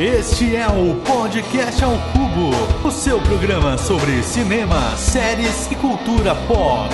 [0.00, 6.88] Este é o Podcast ao Cubo, o seu programa sobre cinema, séries e cultura pop.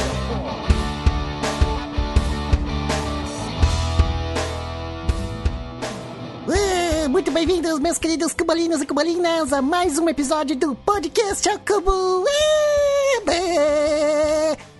[6.48, 11.60] Uh, muito bem-vindos, meus queridos cubalinos e cubalinas, a mais um episódio do Podcast ao
[11.60, 12.24] Cubo.
[12.24, 12.26] Uh,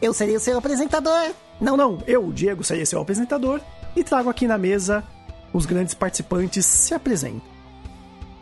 [0.02, 1.30] eu serei o seu apresentador.
[1.60, 3.60] Não, não, eu, Diego, serei seu apresentador
[3.94, 5.04] e trago aqui na mesa
[5.52, 7.55] os grandes participantes se apresentam.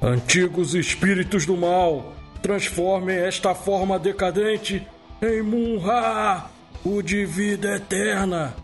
[0.05, 2.13] Antigos espíritos do mal,
[2.43, 4.87] transformem esta forma decadente
[5.23, 6.45] em Munra,
[6.85, 8.55] o de vida eterna.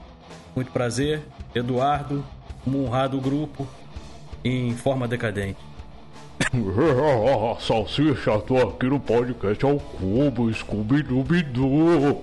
[0.55, 1.23] Muito prazer,
[1.55, 2.23] Eduardo,
[2.67, 3.67] Munra do grupo,
[4.45, 5.57] em forma decadente.
[7.59, 12.23] Salsicha, tô aqui no podcast ao cubo, Scooby-Dooby-Doo.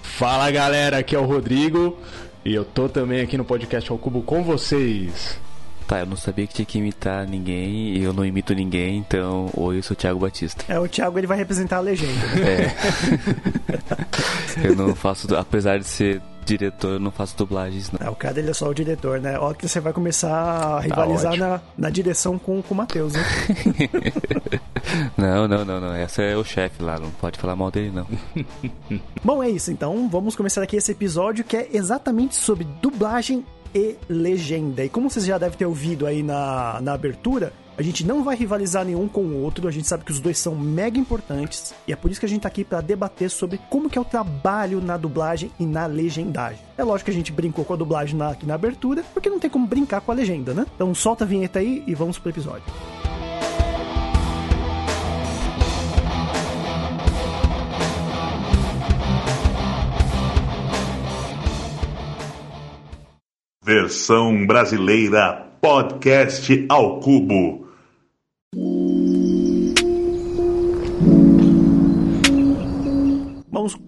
[0.00, 1.98] Fala galera, aqui é o Rodrigo
[2.42, 5.38] e eu tô também aqui no podcast ao cubo com vocês.
[5.86, 9.50] Tá, eu não sabia que tinha que imitar ninguém e eu não imito ninguém, então,
[9.54, 10.64] oi, eu sou o Thiago Batista.
[10.66, 12.14] É, o Thiago ele vai representar a legenda.
[12.44, 12.74] É.
[14.66, 18.06] eu não faço, apesar de ser diretor, eu não faço dublagens, não.
[18.06, 19.38] É, o cara ele é só o diretor, né?
[19.38, 21.46] Olha que você vai começar a rivalizar ótimo.
[21.46, 23.22] na, na direção com, com o Matheus, né?
[25.16, 25.94] não, não, não, não.
[25.94, 28.06] Essa é o chefe lá, não pode falar mal dele, não.
[29.22, 29.72] Bom, é isso.
[29.72, 33.44] Então, vamos começar aqui esse episódio que é exatamente sobre dublagem
[33.74, 34.84] e legenda.
[34.84, 38.36] E como vocês já devem ter ouvido aí na, na abertura, a gente não vai
[38.36, 41.92] rivalizar nenhum com o outro, a gente sabe que os dois são mega importantes e
[41.92, 44.04] é por isso que a gente tá aqui para debater sobre como que é o
[44.04, 46.60] trabalho na dublagem e na legendagem.
[46.78, 49.40] É lógico que a gente brincou com a dublagem na, aqui na abertura, porque não
[49.40, 50.66] tem como brincar com a legenda, né?
[50.74, 52.62] Então solta a vinheta aí e vamos pro episódio.
[63.64, 67.63] Versão brasileira Podcast ao Cubo.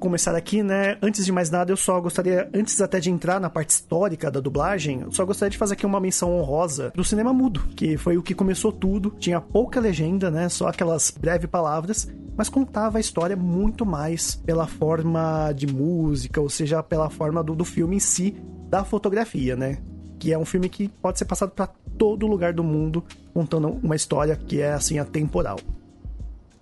[0.06, 0.96] Começar aqui, né?
[1.02, 4.38] Antes de mais nada, eu só gostaria, antes até de entrar na parte histórica da
[4.38, 8.16] dublagem, eu só gostaria de fazer aqui uma menção honrosa do cinema mudo, que foi
[8.16, 9.12] o que começou tudo.
[9.18, 10.48] Tinha pouca legenda, né?
[10.48, 16.48] Só aquelas breves palavras, mas contava a história muito mais pela forma de música, ou
[16.48, 18.36] seja, pela forma do, do filme em si,
[18.70, 19.78] da fotografia, né?
[20.20, 21.68] Que é um filme que pode ser passado para
[21.98, 23.02] todo lugar do mundo,
[23.34, 25.58] contando uma história que é assim atemporal.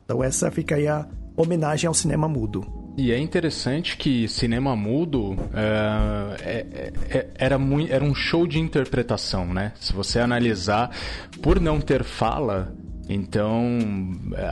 [0.07, 1.07] Então essa fica aí a
[1.37, 2.84] homenagem ao cinema mudo.
[2.97, 8.61] E é interessante que cinema mudo é, é, é, era, muito, era um show de
[8.61, 9.73] interpretação, né?
[9.81, 10.91] Se você analisar,
[11.43, 12.73] por não ter fala,
[13.09, 13.79] então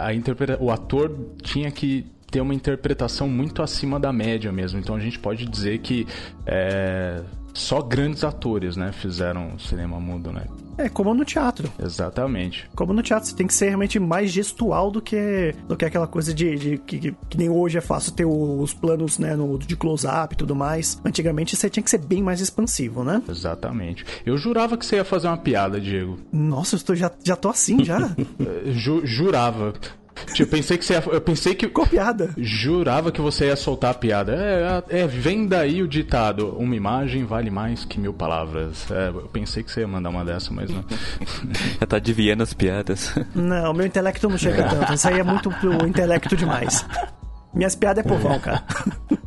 [0.01, 4.79] a interpreta o ator tinha que ter uma interpretação muito acima da média mesmo.
[4.81, 6.05] Então a gente pode dizer que
[6.45, 7.23] é,
[7.55, 10.47] só grandes atores, né, fizeram cinema mudo, né?
[10.79, 11.71] É, como no teatro.
[11.83, 12.69] Exatamente.
[12.75, 16.07] Como no teatro, você tem que ser realmente mais gestual do que, do que aquela
[16.07, 19.77] coisa de, de que, que, nem hoje é fácil ter os planos, né, no, de
[19.77, 21.01] close-up e tudo mais.
[21.05, 23.23] Antigamente você tinha que ser bem mais expansivo, né?
[23.29, 24.05] Exatamente.
[24.25, 26.19] Eu jurava que você ia fazer uma piada, Diego.
[26.33, 28.15] Nossa, eu tô, já, já tô assim, já?
[28.73, 29.75] Ju, jurava.
[30.33, 32.31] Tipo, eu pensei que você ia, eu pensei que Qual piada?
[32.37, 34.35] Jurava que você ia soltar a piada.
[34.91, 38.91] É, é, vem daí o ditado: uma imagem vale mais que mil palavras.
[38.91, 40.85] É, eu pensei que você ia mandar uma dessa, mas não.
[41.81, 43.15] Já tá adivinhando as piadas.
[43.35, 44.93] Não, meu intelecto não chega tanto.
[44.93, 46.85] Isso aí é muito pro intelecto demais.
[47.55, 48.63] Minhas piadas é povão, cara.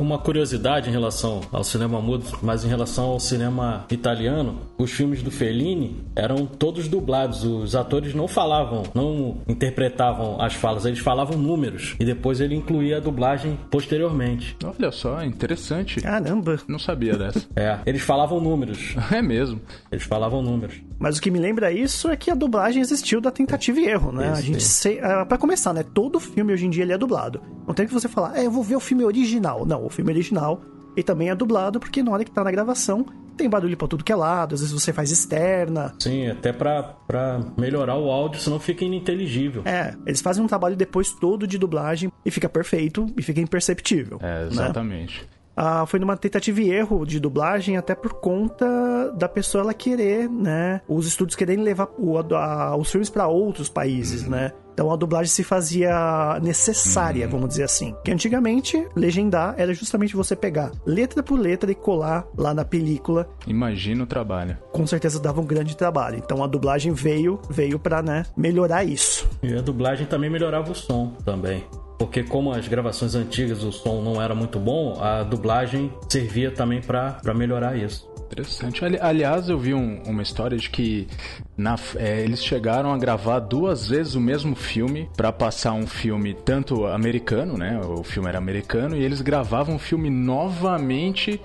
[0.00, 5.22] Uma curiosidade em relação ao cinema mudo, mas em relação ao cinema italiano, os filmes
[5.22, 7.44] do Fellini eram todos dublados.
[7.44, 11.96] Os atores não falavam, não interpretavam as falas, eles falavam números.
[12.00, 14.56] E depois ele incluía a dublagem posteriormente.
[14.64, 16.00] Olha só, interessante.
[16.00, 16.58] Caramba.
[16.66, 17.40] Não sabia dessa.
[17.60, 18.94] É, eles falavam números.
[19.12, 19.60] É mesmo.
[19.90, 20.76] Eles falavam números.
[20.98, 24.12] Mas o que me lembra isso é que a dublagem existiu da tentativa e erro,
[24.12, 24.26] né?
[24.26, 25.82] Isso, a gente se, uh, para começar, né?
[25.82, 27.42] Todo filme hoje em dia ele é dublado.
[27.66, 29.66] Não tem que você falar, é, eu vou ver o filme original.
[29.66, 30.62] Não, o filme original
[30.96, 33.04] e também é dublado porque na hora que tá na gravação
[33.36, 35.94] tem barulho pra tudo que é lado, às vezes você faz externa.
[35.98, 39.62] Sim, até pra, pra melhorar o áudio, senão fica ininteligível.
[39.64, 44.18] É, eles fazem um trabalho depois todo de dublagem e fica perfeito e fica imperceptível.
[44.20, 44.48] É, né?
[44.50, 45.26] exatamente.
[45.56, 50.28] Ah, foi numa tentativa e erro de dublagem, até por conta da pessoa ela querer,
[50.28, 50.80] né?
[50.88, 54.52] Os estúdios querendo levar o- a- os filmes para outros países, né?
[54.80, 57.94] Então a dublagem se fazia necessária, vamos dizer assim.
[58.02, 63.28] Que antigamente, legendar era justamente você pegar letra por letra e colar lá na película.
[63.46, 64.56] Imagina o trabalho.
[64.72, 66.16] Com certeza dava um grande trabalho.
[66.16, 69.28] Então a dublagem veio, veio para, né, melhorar isso.
[69.42, 71.62] E a dublagem também melhorava o som também.
[71.98, 76.80] porque como as gravações antigas o som não era muito bom, a dublagem servia também
[76.80, 78.09] para melhorar isso.
[78.30, 78.84] Interessante.
[78.84, 81.08] Ali, aliás, eu vi um, uma história de que
[81.56, 86.32] na, é, eles chegaram a gravar duas vezes o mesmo filme para passar um filme
[86.32, 87.80] tanto americano, né?
[87.80, 91.40] O filme era americano e eles gravavam o filme novamente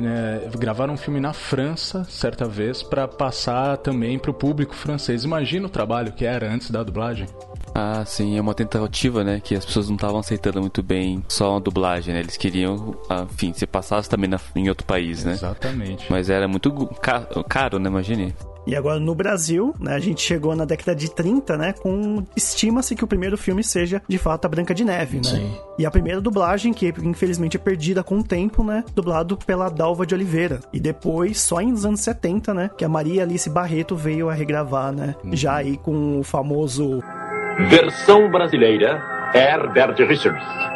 [0.00, 5.22] é, gravaram um filme na França certa vez para passar também para o público francês.
[5.22, 7.28] Imagina o trabalho que era antes da dublagem.
[7.74, 9.40] Ah, sim, é uma tentativa, né?
[9.42, 12.20] Que as pessoas não estavam aceitando muito bem só a dublagem, né?
[12.20, 12.94] Eles queriam,
[13.32, 15.32] enfim, se passasse também na, em outro país, né?
[15.32, 16.06] Exatamente.
[16.10, 16.70] Mas era muito
[17.02, 17.88] caro, caro né?
[17.88, 18.34] Imagine.
[18.66, 22.96] E agora no Brasil, né, a gente chegou na década de 30, né, com estima-se
[22.96, 25.22] que o primeiro filme seja de fato a Branca de Neve, né?
[25.24, 25.54] Sim.
[25.78, 30.06] E a primeira dublagem que infelizmente é perdida com o tempo, né, dublado pela Dalva
[30.06, 30.60] de Oliveira.
[30.72, 34.92] E depois, só nos anos 70, né, que a Maria Alice Barreto veio a regravar,
[34.92, 35.36] né, Uhum.
[35.36, 37.02] já aí com o famoso
[37.58, 39.00] Versão brasileira,
[39.32, 40.73] Herbert Richards.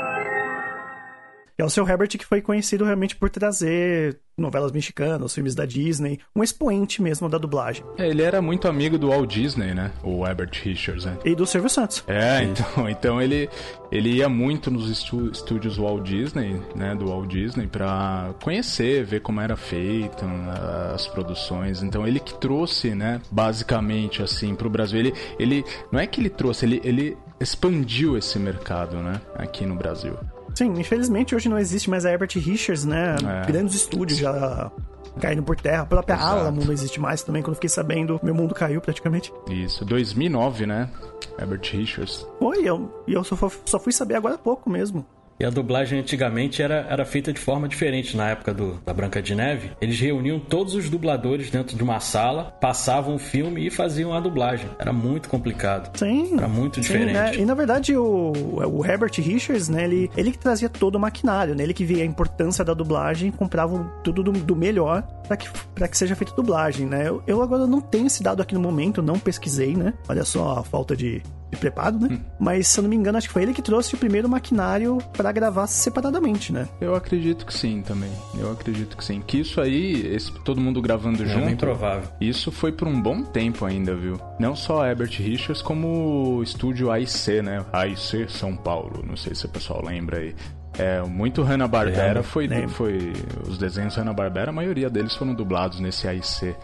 [1.60, 6.20] É o seu Herbert que foi conhecido realmente por trazer novelas mexicanas, filmes da Disney,
[6.37, 7.84] um expoente mesmo da dublagem.
[7.99, 9.90] É, ele era muito amigo do Walt Disney, né?
[10.05, 11.19] O Herbert Richards, né?
[11.25, 12.05] E do Silvio Santos.
[12.06, 13.50] É, então, então ele,
[13.90, 19.20] ele ia muito nos estu- estúdios Walt Disney, né, do Walt Disney, pra conhecer, ver
[19.22, 21.82] como era feito ah, as produções.
[21.82, 25.00] Então ele que trouxe, né, basicamente assim pro Brasil.
[25.00, 29.75] Ele, ele não é que ele trouxe, ele, ele expandiu esse mercado, né, aqui no
[29.75, 30.16] Brasil.
[30.58, 33.14] Sim, infelizmente hoje não existe mais a Herbert Richards, né?
[33.14, 33.46] É.
[33.46, 34.72] Grandes estúdios já
[35.20, 35.82] caindo por terra.
[35.82, 36.32] A própria Exato.
[36.32, 37.43] Alamo não existe mais também.
[37.43, 39.32] Quando eu fiquei sabendo, meu mundo caiu praticamente.
[39.49, 40.90] Isso, 2009, né?
[41.38, 42.26] Herbert Richards.
[42.40, 45.06] Foi, eu, e eu só, só fui saber agora há pouco mesmo.
[45.40, 49.23] E a dublagem antigamente era, era feita de forma diferente na época do, da Branca
[49.23, 49.70] de Neve.
[49.81, 54.20] Eles reuniam todos os dubladores dentro de uma sala, passavam o filme e faziam a
[54.20, 54.69] dublagem.
[54.79, 55.96] Era muito complicado.
[55.96, 56.35] Sim.
[56.37, 57.12] Era muito Sim, diferente.
[57.12, 57.37] né?
[57.37, 61.55] E na verdade o, o Herbert Richards, né, ele, ele que trazia todo o maquinário,
[61.55, 61.62] né?
[61.62, 65.87] Ele que via a importância da dublagem, comprava tudo do, do melhor para que, pra
[65.87, 67.06] que seja feita dublagem, né?
[67.08, 69.94] Eu, eu agora não tenho esse dado aqui no momento, não pesquisei, né?
[70.08, 71.23] Olha só a falta de
[71.56, 72.19] preparo, né?
[72.39, 74.99] Mas se eu não me engano, acho que foi ele que trouxe o primeiro maquinário
[75.17, 76.69] para gravar separadamente, né?
[76.81, 78.11] Eu acredito que sim também.
[78.39, 79.21] Eu acredito que sim.
[79.27, 81.47] Que isso aí, esse- todo mundo gravando É junto.
[81.47, 82.09] bem provável.
[82.21, 84.21] Isso foi por um bom tempo ainda, viu?
[84.39, 87.65] Não só Herbert Richards, como o estúdio AIC, né?
[87.73, 89.03] AIC São Paulo.
[89.06, 90.35] Não sei se o pessoal lembra aí.
[90.79, 92.69] É, muito Hanna-Barbera foi, lembro.
[92.69, 93.12] foi...
[93.49, 96.55] Os desenhos Hanna-Barbera, a maioria deles foram dublados nesse AIC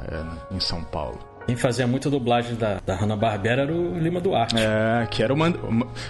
[0.00, 1.18] é, em São Paulo.
[1.46, 4.54] Quem fazia muita dublagem da, da Hanna-Barbera era o Lima Duarte.
[4.58, 5.58] É, que era o Manda-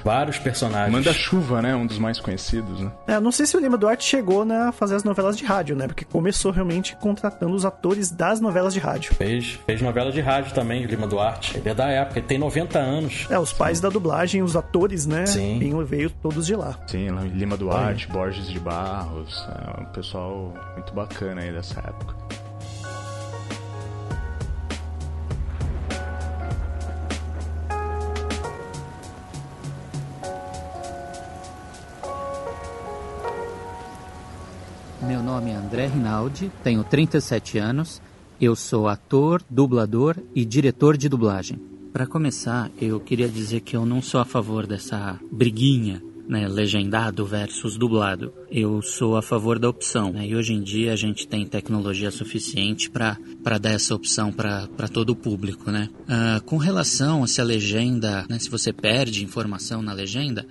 [0.05, 0.93] Vários personagens.
[0.93, 1.75] Manda-Chuva, né?
[1.75, 2.91] Um dos mais conhecidos, né?
[3.07, 5.75] É, não sei se o Lima Duarte chegou né, a fazer as novelas de rádio,
[5.77, 5.87] né?
[5.87, 9.15] Porque começou realmente contratando os atores das novelas de rádio.
[9.15, 11.57] Fez, fez novela de rádio também, o Lima Duarte.
[11.57, 13.27] Ele é da época, ele tem 90 anos.
[13.31, 15.27] É, os pais da dublagem, os atores, né?
[15.27, 15.59] Sim.
[15.59, 16.79] Vinham- veio todos de lá.
[16.87, 19.47] Sim, Lima Duarte, Borges de Barros.
[19.77, 22.15] É um pessoal muito bacana aí dessa época.
[35.07, 38.01] Meu nome é André Rinaldi, tenho 37 anos,
[38.41, 41.61] eu sou ator, dublador e diretor de dublagem.
[41.93, 47.27] Para começar, eu queria dizer que eu não sou a favor dessa briguinha, né, legendado
[47.27, 48.33] versus dublado.
[48.51, 52.11] Eu sou a favor da opção, né, e hoje em dia a gente tem tecnologia
[52.11, 55.91] suficiente para dar essa opção para todo o público, né.
[56.09, 60.47] Ah, com relação a se a legenda, né, se você perde informação na legenda,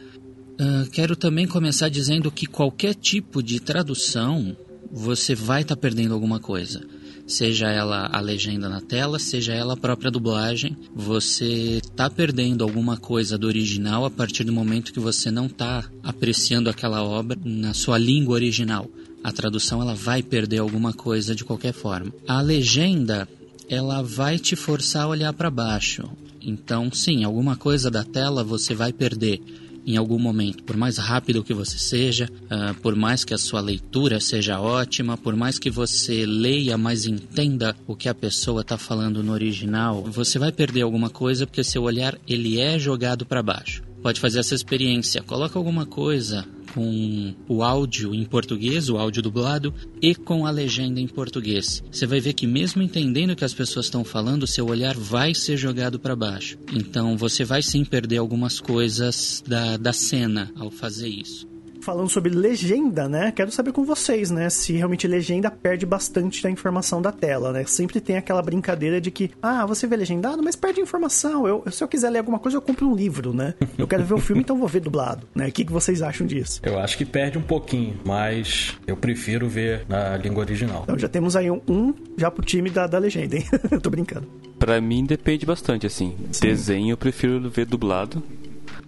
[0.59, 4.55] ah, quero também começar dizendo que qualquer tipo de tradução
[4.91, 6.81] você vai estar perdendo alguma coisa.
[7.25, 12.97] Seja ela a legenda na tela, seja ela a própria dublagem, você está perdendo alguma
[12.97, 17.73] coisa do original a partir do momento que você não está apreciando aquela obra na
[17.73, 18.89] sua língua original.
[19.23, 22.13] A tradução ela vai perder alguma coisa de qualquer forma.
[22.27, 23.27] A legenda
[23.69, 26.03] ela vai te forçar a olhar para baixo.
[26.41, 29.41] Então, sim, alguma coisa da tela você vai perder
[29.85, 33.61] em algum momento, por mais rápido que você seja, ah, por mais que a sua
[33.61, 38.77] leitura seja ótima, por mais que você leia, mas entenda o que a pessoa está
[38.77, 43.43] falando no original, você vai perder alguma coisa porque seu olhar ele é jogado para
[43.43, 43.92] baixo.
[44.03, 49.73] Pode fazer essa experiência, coloca alguma coisa com o áudio em português, o áudio dublado,
[50.01, 51.81] e com a legenda em português.
[51.89, 55.33] Você vai ver que mesmo entendendo o que as pessoas estão falando, seu olhar vai
[55.33, 56.57] ser jogado para baixo.
[56.73, 61.52] Então você vai sim perder algumas coisas da, da cena ao fazer isso.
[61.83, 63.33] Falando sobre legenda, né?
[63.35, 64.49] Quero saber com vocês, né?
[64.49, 67.65] Se realmente legenda perde bastante da informação da tela, né?
[67.65, 71.45] Sempre tem aquela brincadeira de que, ah, você vê legendado, mas perde informação.
[71.45, 73.53] Eu, se eu quiser ler alguma coisa, eu compro um livro, né?
[73.77, 75.49] Eu quero ver o filme, então vou ver dublado, né?
[75.49, 76.61] O que, que vocês acham disso?
[76.63, 80.83] Eu acho que perde um pouquinho, mas eu prefiro ver na língua original.
[80.83, 83.43] Então já temos aí um, um já pro time da, da legenda, hein?
[83.83, 84.25] Tô brincando.
[84.57, 86.15] Pra mim depende bastante, assim.
[86.31, 86.47] Sim.
[86.47, 88.23] Desenho eu prefiro ver dublado.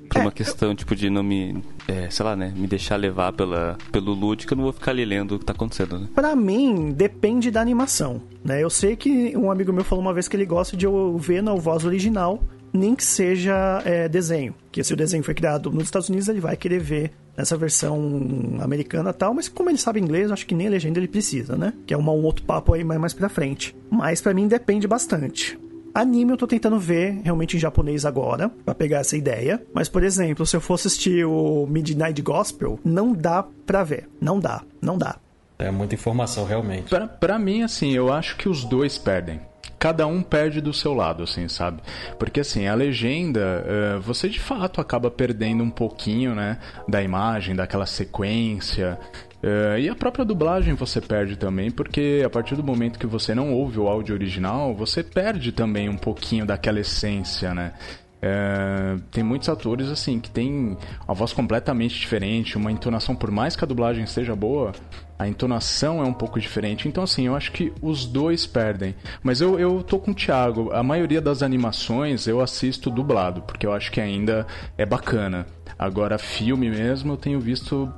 [0.09, 0.75] Por é, uma questão, eu...
[0.75, 1.63] tipo, de não me.
[1.87, 2.53] É, sei lá, né?
[2.55, 5.53] Me deixar levar pela, pelo lúdico, eu não vou ficar ali lendo o que tá
[5.53, 6.07] acontecendo, né?
[6.13, 8.63] Pra mim, depende da animação, né?
[8.63, 11.41] Eu sei que um amigo meu falou uma vez que ele gosta de eu ver
[11.41, 12.41] na voz original,
[12.73, 14.53] nem que seja é, desenho.
[14.71, 18.57] Que se o desenho foi criado nos Estados Unidos, ele vai querer ver nessa versão
[18.61, 21.73] americana tal, mas como ele sabe inglês, acho que nem a legenda ele precisa, né?
[21.85, 23.75] Que é uma, um outro papo aí mais, mais pra frente.
[23.89, 25.57] Mas para mim depende bastante.
[25.95, 29.63] Anime eu tô tentando ver realmente em japonês agora, para pegar essa ideia.
[29.73, 34.09] Mas, por exemplo, se eu for assistir o Midnight Gospel, não dá pra ver.
[34.19, 35.15] Não dá, não dá.
[35.57, 36.89] É muita informação, realmente.
[36.89, 39.39] Pra, pra mim, assim, eu acho que os dois perdem
[39.77, 41.79] cada um perde do seu lado, assim, sabe?
[42.17, 43.63] Porque assim, a legenda,
[43.97, 48.97] uh, você de fato acaba perdendo um pouquinho, né, da imagem, daquela sequência.
[49.45, 53.35] Uh, e a própria dublagem você perde também, porque a partir do momento que você
[53.35, 57.73] não ouve o áudio original, você perde também um pouquinho daquela essência, né?
[58.19, 60.75] É, tem muitos atores assim que tem
[61.07, 64.71] uma voz completamente diferente, uma entonação, por mais que a dublagem seja boa,
[65.19, 66.87] a entonação é um pouco diferente.
[66.87, 68.95] Então, assim, eu acho que os dois perdem.
[69.21, 70.71] Mas eu, eu tô com o Thiago.
[70.73, 75.45] A maioria das animações eu assisto dublado, porque eu acho que ainda é bacana.
[75.77, 77.93] Agora, filme mesmo, eu tenho visto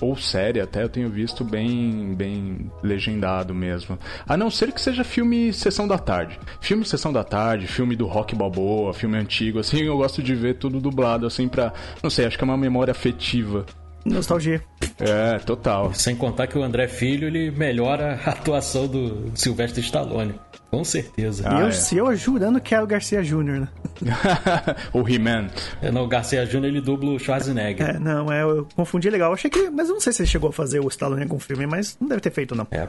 [0.00, 3.98] ou série até eu tenho visto bem bem legendado mesmo.
[4.26, 6.38] A não ser que seja filme Sessão da Tarde.
[6.60, 10.54] Filme Sessão da Tarde, filme do Rock Balboa, filme antigo, assim, eu gosto de ver
[10.54, 11.72] tudo dublado, assim, pra.
[12.02, 13.64] Não sei, acho que é uma memória afetiva.
[14.04, 14.62] Nostalgia.
[15.00, 15.92] É, total.
[15.92, 20.34] Sem contar que o André Filho, ele melhora a atuação do Silvestre Stallone.
[20.70, 21.44] Com certeza.
[21.46, 21.72] Ah, eu, é.
[21.72, 23.68] se eu jurando que é o Garcia Jr., né?
[24.92, 25.48] o He-Man.
[25.80, 26.64] É, não, o Garcia Jr.
[26.64, 27.90] ele dubla o Schwarzenegger.
[27.90, 29.30] É, não, é, eu confundi legal.
[29.30, 29.70] Eu achei que.
[29.70, 31.96] Mas eu não sei se ele chegou a fazer o Stallone com o filme, mas
[32.00, 32.66] não deve ter feito, não.
[32.70, 32.88] É.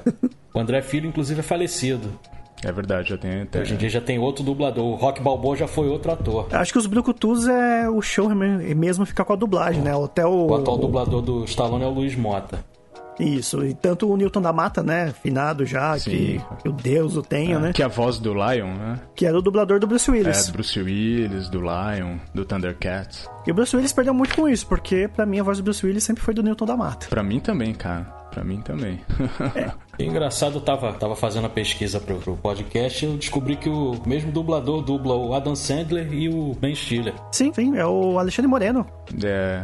[0.54, 2.10] O André Filho, inclusive, é falecido.
[2.64, 3.62] É verdade, já tem até...
[3.62, 4.84] Hoje em dia já tem outro dublador.
[4.84, 6.48] O Rock Balboa já foi outro ator.
[6.52, 9.92] Acho que os Brucutus é o show mesmo ficar com a dublagem, né?
[10.04, 10.48] Até o...
[10.48, 12.66] o atual dublador do Stallone é o Luiz Mota.
[13.20, 15.12] Isso, e tanto o Newton da Mata, né?
[15.24, 17.74] Finado já, que, que, o Deus o tenha, é, né?
[17.74, 19.00] Que é a voz do Lion, né?
[19.16, 20.48] Que era o dublador do Bruce Willis.
[20.48, 23.28] É, Bruce Willis, do Lion, do Thundercats.
[23.46, 25.86] E o Bruce Willis perdeu muito com isso, porque para mim a voz do Bruce
[25.86, 27.08] Willis sempre foi do Newton da Mata.
[27.08, 28.04] Pra mim também, cara.
[28.32, 29.02] Pra mim também.
[29.56, 29.72] é.
[30.00, 34.00] Engraçado, eu tava, tava fazendo a pesquisa pro, pro podcast e eu descobri que o
[34.06, 37.14] mesmo dublador dubla o Adam Sandler e o Ben Stiller.
[37.32, 38.86] Sim, sim, é o Alexandre Moreno.
[39.24, 39.64] É.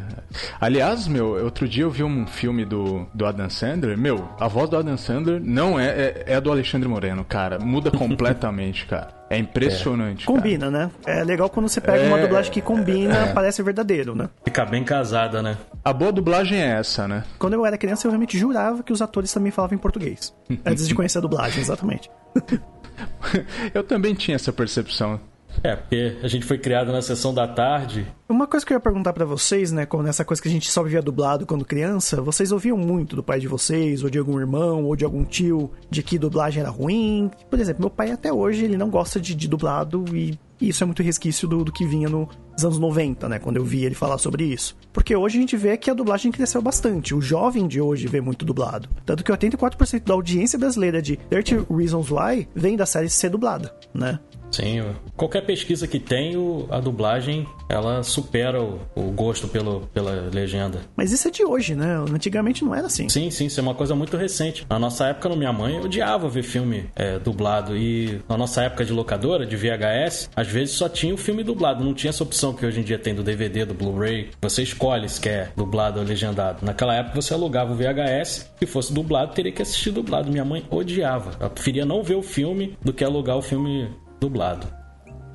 [0.60, 3.98] Aliás, meu, outro dia eu vi um filme do, do Adam Sandler.
[3.98, 7.60] Meu, a voz do Adam Sandler não é, é, é a do Alexandre Moreno, cara.
[7.60, 9.24] Muda completamente, cara.
[9.34, 10.24] É impressionante.
[10.24, 10.28] É.
[10.28, 10.92] Combina, né?
[11.06, 12.08] É legal quando você pega é...
[12.08, 13.34] uma dublagem que combina, é.
[13.34, 14.30] parece verdadeiro, né?
[14.46, 15.58] Fica bem casada, né?
[15.84, 17.24] A boa dublagem é essa, né?
[17.40, 20.23] Quando eu era criança, eu realmente jurava que os atores também falavam em português.
[20.66, 22.10] Antes de conhecer a dublagem, exatamente.
[23.74, 25.20] eu também tinha essa percepção.
[25.62, 28.08] É, porque a gente foi criado na sessão da tarde.
[28.28, 30.72] Uma coisa que eu ia perguntar para vocês, né, com essa coisa que a gente
[30.72, 34.40] só via dublado quando criança, vocês ouviam muito do pai de vocês, ou de algum
[34.40, 37.30] irmão, ou de algum tio, de que dublagem era ruim?
[37.50, 40.38] Por exemplo, meu pai até hoje, ele não gosta de, de dublado e
[40.70, 43.40] isso é muito resquício do, do que vinha nos anos 90, né?
[43.40, 44.76] Quando eu vi ele falar sobre isso.
[44.92, 47.16] Porque hoje a gente vê que a dublagem cresceu bastante.
[47.16, 48.90] O jovem de hoje vê muito dublado.
[49.06, 53.76] Tanto que 84% da audiência brasileira de 30 Reasons Why vem da série ser dublada,
[53.94, 54.20] né?
[54.54, 54.84] Sim,
[55.18, 56.36] qualquer pesquisa que tem,
[56.70, 60.82] a dublagem ela supera o, o, gosto pelo, pela legenda.
[60.96, 61.96] Mas isso é de hoje, né?
[62.14, 63.10] Antigamente não era assim.
[63.10, 64.66] Sim, sim, isso é uma coisa muito recente.
[64.70, 67.76] Na nossa época, no minha mãe, eu odiava ver filme é, dublado.
[67.76, 71.84] E na nossa época de locadora, de VHS, às vezes só tinha o filme dublado.
[71.84, 74.30] Não tinha essa opção que hoje em dia tem do DVD, do Blu-ray.
[74.40, 76.64] Você escolhe se quer dublado ou legendado.
[76.64, 80.32] Naquela época você alugava o VHS, se fosse dublado, teria que assistir dublado.
[80.32, 81.32] Minha mãe odiava.
[81.40, 83.90] Ela preferia não ver o filme do que alugar o filme
[84.24, 84.66] dublado.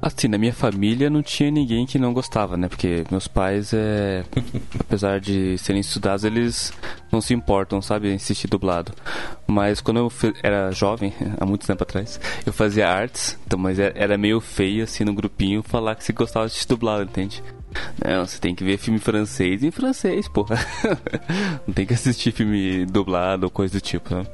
[0.00, 2.68] Assim, na minha família não tinha ninguém que não gostava, né?
[2.68, 4.25] Porque meus pais, é...
[4.78, 6.73] apesar de serem estudados, eles
[7.11, 8.92] não se importam, sabe, em assistir dublado.
[9.47, 13.92] Mas quando eu era jovem, há muito tempo atrás, eu fazia artes, então, mas é,
[13.95, 17.42] era meio feio, assim, no grupinho, falar que se gostava de assistir dublado, entende?
[18.02, 20.57] Não, você tem que ver filme francês em francês, porra.
[21.66, 24.28] não tem que assistir filme dublado ou coisa do tipo, sabe?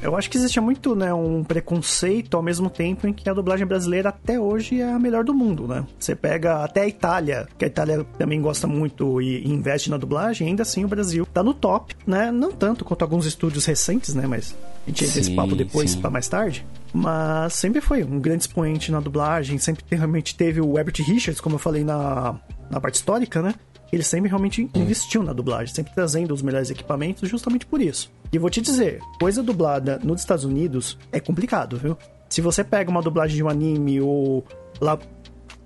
[0.00, 3.66] Eu acho que existe muito, né, um preconceito ao mesmo tempo em que a dublagem
[3.66, 5.84] brasileira até hoje é a melhor do mundo, né?
[5.98, 10.48] Você pega até a Itália, que a Itália também gosta muito e investe na dublagem,
[10.48, 12.30] ainda assim o Brasil tá no top, né?
[12.30, 14.26] Não tanto quanto alguns estúdios recentes, né?
[14.26, 14.54] Mas
[14.86, 16.64] a gente entra esse papo depois para mais tarde.
[16.92, 21.56] Mas sempre foi um grande expoente na dublagem, sempre realmente teve o Herbert Richards, como
[21.56, 22.38] eu falei na,
[22.70, 23.54] na parte histórica, né?
[23.96, 28.12] Ele sempre realmente investiu na dublagem, sempre trazendo os melhores equipamentos justamente por isso.
[28.30, 31.96] E vou te dizer, coisa dublada nos Estados Unidos é complicado, viu?
[32.28, 34.44] Se você pega uma dublagem de um anime ou
[34.78, 34.98] lá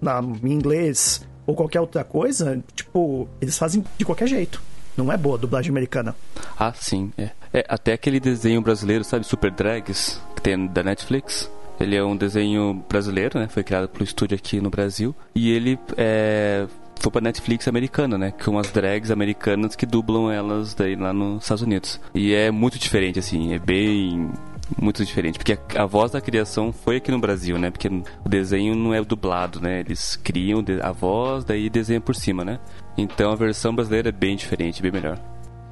[0.01, 4.63] na, em inglês ou qualquer outra coisa, tipo, eles fazem de qualquer jeito.
[4.97, 6.15] Não é boa a dublagem americana.
[6.57, 7.13] Ah, sim.
[7.19, 7.31] É.
[7.53, 9.27] é até aquele desenho brasileiro, sabe?
[9.27, 11.51] Super Drags, que tem da Netflix.
[11.81, 13.49] Ele é um desenho brasileiro, né?
[13.49, 15.17] Foi criado pelo estúdio aqui no Brasil.
[15.35, 16.69] E ele é,
[17.01, 18.31] foi pra Netflix americana, né?
[18.33, 22.01] Com umas drags americanas que dublam elas daí lá nos Estados Unidos.
[22.15, 24.31] E é muito diferente, assim, é bem
[24.79, 27.71] muito diferente, porque a, a, voz da criação foi aqui no Brasil, né?
[27.71, 29.81] Porque o desenho não é dublado, né?
[29.81, 32.61] Eles criam a voz, daí desenham por cima, né?
[32.97, 35.19] Então a versão brasileira é bem diferente, bem melhor.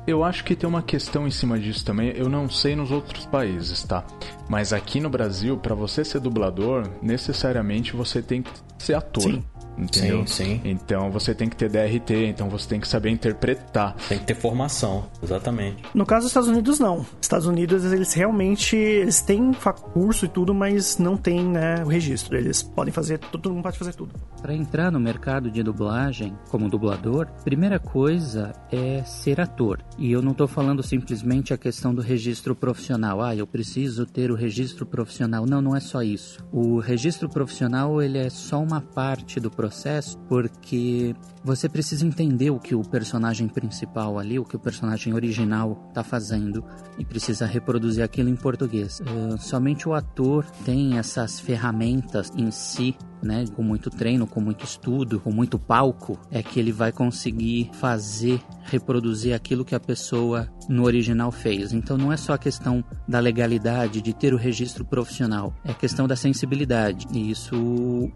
[0.06, 2.14] Eu acho que tem uma questão em cima disso também.
[2.16, 4.04] Eu não sei nos outros países, tá?
[4.48, 9.22] Mas aqui no Brasil, para você ser dublador, necessariamente você tem que ser ator.
[9.22, 9.44] Sim.
[9.78, 10.26] Entendeu?
[10.26, 10.60] Sim, sim.
[10.64, 13.94] Então você tem que ter DRT, então você tem que saber interpretar.
[14.08, 15.82] Tem que ter formação, exatamente.
[15.94, 17.06] No caso dos Estados Unidos, não.
[17.20, 19.52] Estados Unidos, eles realmente eles têm
[19.92, 22.36] curso e tudo, mas não tem né, o registro.
[22.36, 24.14] Eles podem fazer, todo mundo pode fazer tudo.
[24.42, 29.80] Para entrar no mercado de dublagem como dublador, primeira coisa é ser ator.
[29.96, 33.22] E eu não estou falando simplesmente a questão do registro profissional.
[33.22, 35.46] Ah, eu preciso ter o registro profissional.
[35.46, 36.44] Não, não é só isso.
[36.52, 42.58] O registro profissional ele é só uma parte do processo porque você precisa entender o
[42.58, 46.62] que o personagem principal ali, o que o personagem original está fazendo
[46.98, 49.00] e precisa reproduzir aquilo em português.
[49.00, 54.64] Uh, somente o ator tem essas ferramentas em si né, com muito treino, com muito
[54.64, 60.48] estudo, com muito palco, é que ele vai conseguir fazer, reproduzir aquilo que a pessoa
[60.68, 61.72] no original fez.
[61.72, 66.06] Então não é só a questão da legalidade, de ter o registro profissional, é questão
[66.06, 67.06] da sensibilidade.
[67.12, 67.56] E isso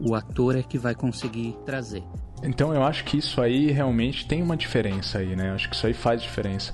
[0.00, 2.02] o ator é que vai conseguir trazer.
[2.42, 5.50] Então eu acho que isso aí realmente tem uma diferença aí, né?
[5.50, 6.72] Eu acho que isso aí faz diferença.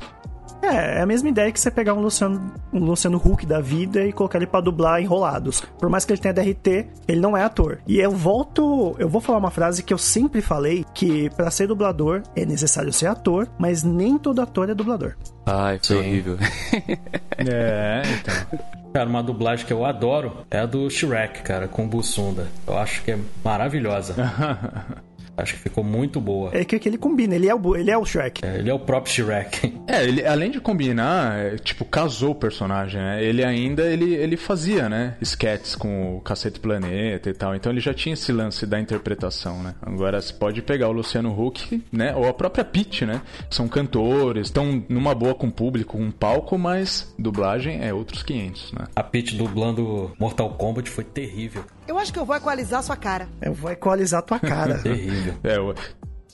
[0.63, 4.05] É, é a mesma ideia que você pegar um Luciano, um Luciano Huck da vida
[4.05, 5.61] e colocar ele pra dublar enrolados.
[5.79, 7.79] Por mais que ele tenha DRT, ele não é ator.
[7.87, 8.95] E eu volto.
[8.99, 12.93] Eu vou falar uma frase que eu sempre falei: que para ser dublador é necessário
[12.93, 15.17] ser ator, mas nem todo ator é dublador.
[15.47, 16.37] Ai, foi horrível.
[17.39, 18.69] é, então.
[18.93, 22.49] Cara, uma dublagem que eu adoro é a do Shrek, cara, com o Bussunda.
[22.67, 24.15] Eu acho que é maravilhosa.
[25.39, 26.51] Acho que ficou muito boa.
[26.53, 28.45] É que, que ele combina, ele é o, ele é o Shrek.
[28.45, 29.79] É, ele é o próprio Shrek.
[29.89, 33.25] É, ele, além de combinar, é, tipo, casou o personagem, né?
[33.25, 35.17] Ele ainda, ele, ele fazia, né?
[35.23, 37.55] Sketches com o Cacete Planeta e tal.
[37.55, 39.75] Então ele já tinha esse lance da interpretação, né?
[39.81, 42.15] Agora você pode pegar o Luciano Huck, né?
[42.15, 43.23] Ou a própria Peach, né?
[43.49, 48.23] São cantores, estão numa boa com o público, com um palco, mas dublagem é outros
[48.23, 48.87] 500, né?
[48.95, 51.65] A Peach dublando Mortal Kombat foi terrível.
[51.89, 53.27] Eu acho que eu vou equalizar sua cara.
[53.41, 54.79] Eu vou equalizar tua cara.
[54.85, 55.35] terrível.
[55.43, 55.57] É,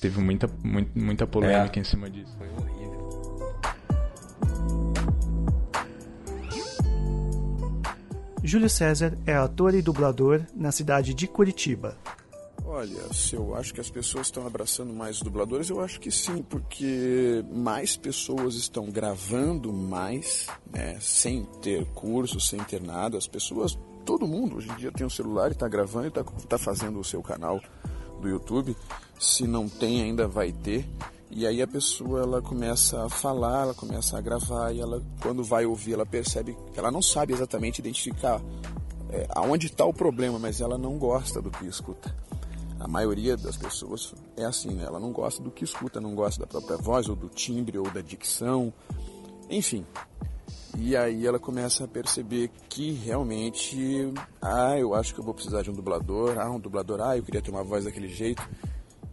[0.00, 1.80] teve muita, muita, muita polêmica é.
[1.80, 2.36] em cima disso.
[2.36, 2.74] Foi horrível.
[8.42, 11.96] Júlio César é ator e dublador na cidade de Curitiba.
[12.66, 16.10] Olha, se eu acho que as pessoas estão abraçando mais os dubladores, eu acho que
[16.10, 23.16] sim, porque mais pessoas estão gravando mais, né, sem ter curso, sem ter nada.
[23.16, 26.22] As pessoas, todo mundo hoje em dia tem um celular e está gravando e está
[26.22, 27.60] tá fazendo o seu canal
[28.20, 28.76] do YouTube.
[29.18, 30.86] Se não tem, ainda vai ter.
[31.30, 35.42] E aí a pessoa ela começa a falar, ela começa a gravar e ela quando
[35.42, 38.40] vai ouvir ela percebe que ela não sabe exatamente identificar
[39.10, 42.14] é, aonde está o problema, mas ela não gosta do que escuta.
[42.78, 44.84] A maioria das pessoas é assim, né?
[44.84, 47.90] Ela não gosta do que escuta, não gosta da própria voz ou do timbre ou
[47.90, 48.72] da dicção,
[49.48, 49.84] enfim.
[50.76, 55.62] E aí ela começa a perceber que realmente, ah, eu acho que eu vou precisar
[55.62, 58.42] de um dublador, ah, um dublador, ah, eu queria ter uma voz daquele jeito.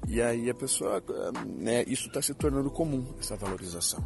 [0.07, 1.01] E aí a pessoa,
[1.45, 4.03] né, isso está se tornando comum, essa valorização.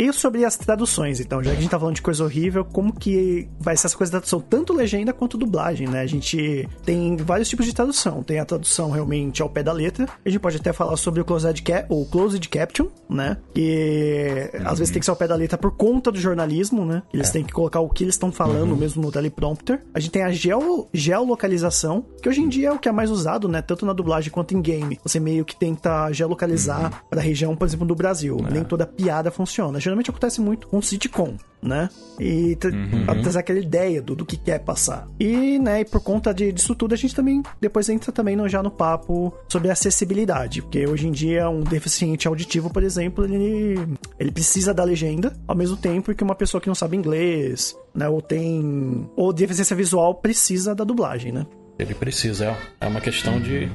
[0.00, 2.90] E sobre as traduções, então, já que a gente tá falando de coisa horrível, como
[2.90, 4.40] que vai ser essa coisa da tradução?
[4.40, 6.00] Tanto legenda quanto dublagem, né?
[6.00, 8.22] A gente tem vários tipos de tradução.
[8.22, 10.08] Tem a tradução realmente ao pé da letra.
[10.24, 13.36] A gente pode até falar sobre o closed, cap ou closed caption, né?
[13.54, 14.68] Que uhum.
[14.68, 17.02] às vezes tem que ser ao pé da letra por conta do jornalismo, né?
[17.12, 17.32] Eles é.
[17.32, 18.78] têm que colocar o que eles estão falando uhum.
[18.78, 19.82] mesmo no teleprompter.
[19.92, 23.10] A gente tem a geo, geolocalização, que hoje em dia é o que é mais
[23.10, 23.60] usado, né?
[23.60, 24.98] Tanto na dublagem quanto em game.
[25.02, 26.98] Você meio que tenta geolocalizar uhum.
[27.10, 28.38] para a região, por exemplo, do Brasil.
[28.48, 28.50] É.
[28.50, 31.90] Nem toda piada funciona Geralmente acontece muito com sitcom, né?
[32.20, 33.22] E uhum.
[33.22, 35.08] trazer aquela ideia do, do que quer passar.
[35.18, 38.48] E, né, e por conta de, disso tudo, a gente também depois entra também no,
[38.48, 40.62] já no papo sobre acessibilidade.
[40.62, 45.56] Porque hoje em dia, um deficiente auditivo, por exemplo, ele, ele precisa da legenda, ao
[45.56, 49.10] mesmo tempo que uma pessoa que não sabe inglês, né, ou tem.
[49.16, 51.44] ou deficiência visual precisa da dublagem, né?
[51.80, 52.56] Ele precisa, é.
[52.82, 53.68] É uma questão de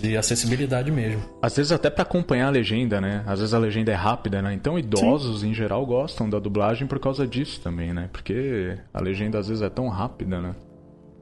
[0.00, 1.22] de acessibilidade mesmo.
[1.42, 3.24] Às vezes até para acompanhar a legenda, né?
[3.26, 4.54] Às vezes a legenda é rápida, né?
[4.54, 5.50] Então idosos Sim.
[5.50, 8.08] em geral gostam da dublagem por causa disso também, né?
[8.12, 10.54] Porque a legenda às vezes é tão rápida, né?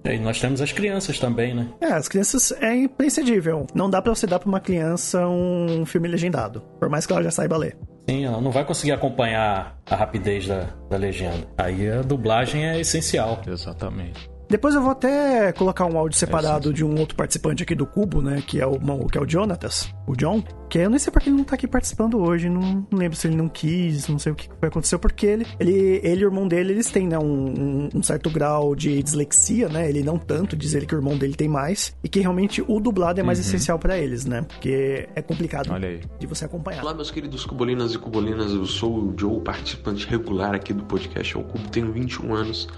[0.05, 1.69] É, e nós temos as crianças também, né?
[1.81, 3.67] É, as crianças é imprescindível.
[3.75, 7.23] Não dá para você dar pra uma criança um filme legendado, por mais que ela
[7.23, 7.77] já saiba ler.
[8.09, 11.47] Sim, ela não vai conseguir acompanhar a rapidez da, da legenda.
[11.57, 13.41] Aí a dublagem é essencial.
[13.47, 14.32] Exatamente.
[14.53, 17.87] Depois eu vou até colocar um áudio separado é, de um outro participante aqui do
[17.87, 18.43] Cubo, né?
[18.47, 20.45] Que é o, que é o Jonatas, o John.
[20.69, 22.51] Que eu nem sei porque ele não tá aqui participando hoje.
[22.51, 26.01] Não, não lembro se ele não quis, não sei o que aconteceu, porque ele, ele,
[26.05, 29.89] ele e o irmão dele, eles têm, né, um, um, certo grau de dislexia, né?
[29.89, 31.97] Ele não tanto, diz ele que o irmão dele tem mais.
[32.05, 33.47] E que realmente o dublado é mais uhum.
[33.47, 34.43] essencial para eles, né?
[34.43, 35.71] Porque é complicado
[36.19, 36.83] de você acompanhar.
[36.83, 38.53] Olá, meus queridos cubolinas e cubolinas.
[38.53, 41.71] Eu sou o Joe, participante regular aqui do podcast ao Cubo.
[41.71, 42.69] Tenho 21 anos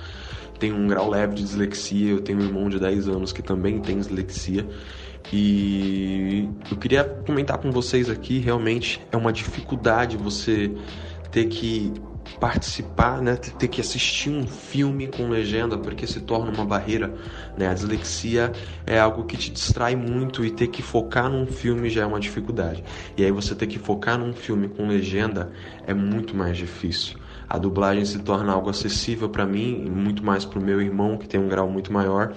[0.65, 3.81] tenho um grau leve de dislexia, eu tenho um irmão de 10 anos que também
[3.81, 4.67] tem dislexia.
[5.31, 10.71] E eu queria comentar com vocês aqui, realmente é uma dificuldade você
[11.31, 11.93] ter que
[12.41, 17.15] participar, né, ter que assistir um filme com legenda, porque se torna uma barreira,
[17.59, 17.69] né?
[17.69, 18.51] A dislexia
[18.87, 22.19] é algo que te distrai muito e ter que focar num filme já é uma
[22.19, 22.83] dificuldade.
[23.19, 25.53] E aí você ter que focar num filme com legenda
[25.87, 30.59] é muito mais difícil a dublagem se torna algo acessível para mim, muito mais para
[30.59, 32.35] o meu irmão, que tem um grau muito maior.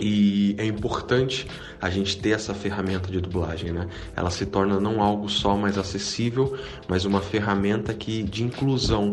[0.00, 1.46] E é importante
[1.80, 3.88] a gente ter essa ferramenta de dublagem, né?
[4.16, 6.56] Ela se torna não algo só mais acessível,
[6.88, 9.10] mas uma ferramenta que de inclusão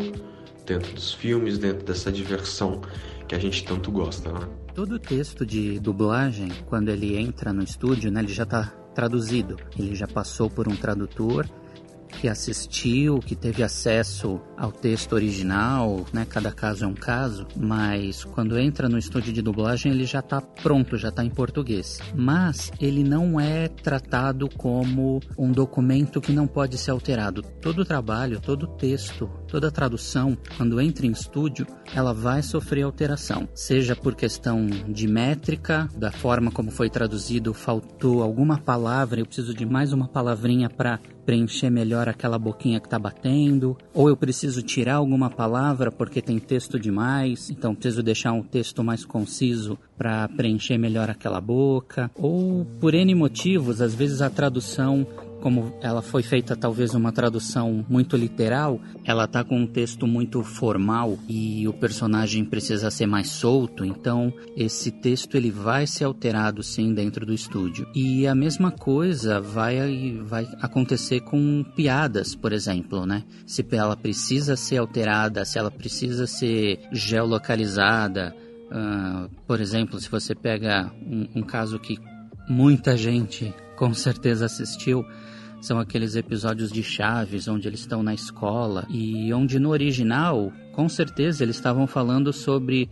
[0.66, 2.80] dentro dos filmes, dentro dessa diversão
[3.28, 4.40] que a gente tanto gosta, né?
[4.74, 9.56] Todo texto de dublagem, quando ele entra no estúdio, né, ele já está traduzido.
[9.78, 11.46] Ele já passou por um tradutor
[12.10, 16.26] que assistiu, que teve acesso ao texto original, né?
[16.28, 20.40] Cada caso é um caso, mas quando entra no estúdio de dublagem ele já está
[20.40, 21.98] pronto, já está em português.
[22.14, 27.42] Mas ele não é tratado como um documento que não pode ser alterado.
[27.42, 33.48] Todo o trabalho, todo texto, toda tradução, quando entra em estúdio, ela vai sofrer alteração,
[33.54, 39.52] seja por questão de métrica, da forma como foi traduzido, faltou alguma palavra, eu preciso
[39.52, 44.62] de mais uma palavrinha para preencher melhor aquela boquinha que está batendo, ou eu preciso
[44.62, 50.28] tirar alguma palavra porque tem texto demais, então preciso deixar um texto mais conciso para
[50.28, 55.06] preencher melhor aquela boca, ou por N motivos, às vezes a tradução
[55.40, 60.42] como ela foi feita talvez uma tradução muito literal, ela tá com um texto muito
[60.42, 66.62] formal e o personagem precisa ser mais solto, então esse texto ele vai ser alterado
[66.62, 67.88] sim dentro do estúdio.
[67.94, 73.24] E a mesma coisa vai vai acontecer com piadas, por exemplo, né?
[73.46, 78.34] Se ela precisa ser alterada, se ela precisa ser geolocalizada,
[78.70, 81.98] uh, por exemplo, se você pega um, um caso que
[82.48, 85.06] muita gente com certeza assistiu,
[85.60, 90.88] são aqueles episódios de Chaves onde eles estão na escola e onde no original, com
[90.88, 92.88] certeza eles estavam falando sobre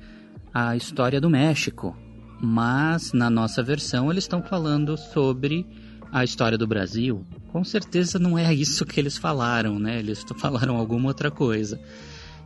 [0.53, 1.97] a história do México,
[2.41, 5.67] mas na nossa versão eles estão falando sobre
[6.13, 7.25] a história do Brasil.
[7.53, 9.99] Com certeza não é isso que eles falaram, né?
[9.99, 11.81] Eles falaram alguma outra coisa.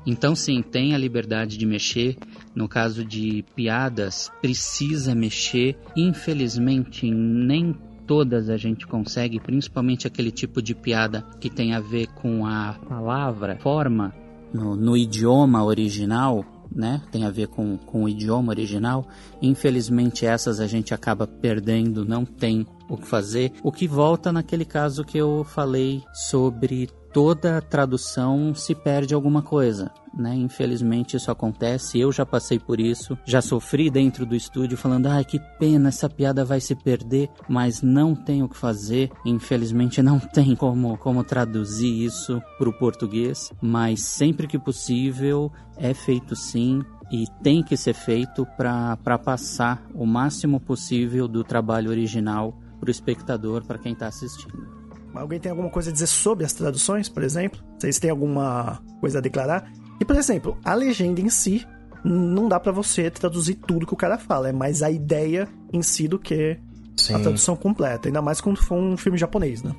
[0.05, 2.17] Então, sim, tem a liberdade de mexer.
[2.55, 5.79] No caso de piadas, precisa mexer.
[5.95, 12.09] Infelizmente, nem todas a gente consegue, principalmente aquele tipo de piada que tem a ver
[12.09, 14.15] com a palavra, forma,
[14.53, 17.03] no, no idioma original, né?
[17.11, 19.07] Tem a ver com, com o idioma original.
[19.41, 23.53] Infelizmente, essas a gente acaba perdendo, não tem o que fazer.
[23.63, 29.91] O que volta naquele caso que eu falei sobre toda tradução se perde alguma coisa.
[30.15, 30.35] Né?
[30.35, 35.25] Infelizmente isso acontece, eu já passei por isso, já sofri dentro do estúdio falando, ai
[35.25, 40.19] que pena, essa piada vai se perder, mas não tem o que fazer, infelizmente não
[40.33, 46.83] tem como, como traduzir isso para o português, mas sempre que possível é feito sim,
[47.11, 52.91] e tem que ser feito para passar o máximo possível do trabalho original para o
[52.91, 54.82] espectador, para quem está assistindo.
[55.15, 57.61] Alguém tem alguma coisa a dizer sobre as traduções, por exemplo?
[57.79, 59.71] Vocês têm alguma coisa a declarar?
[60.01, 61.67] E, por exemplo, a legenda em si,
[62.05, 65.83] não dá para você traduzir tudo que o cara fala, é mais a ideia em
[65.83, 66.59] si do que
[66.97, 67.15] Sim.
[67.15, 69.75] a tradução completa, ainda mais quando for um filme japonês, né?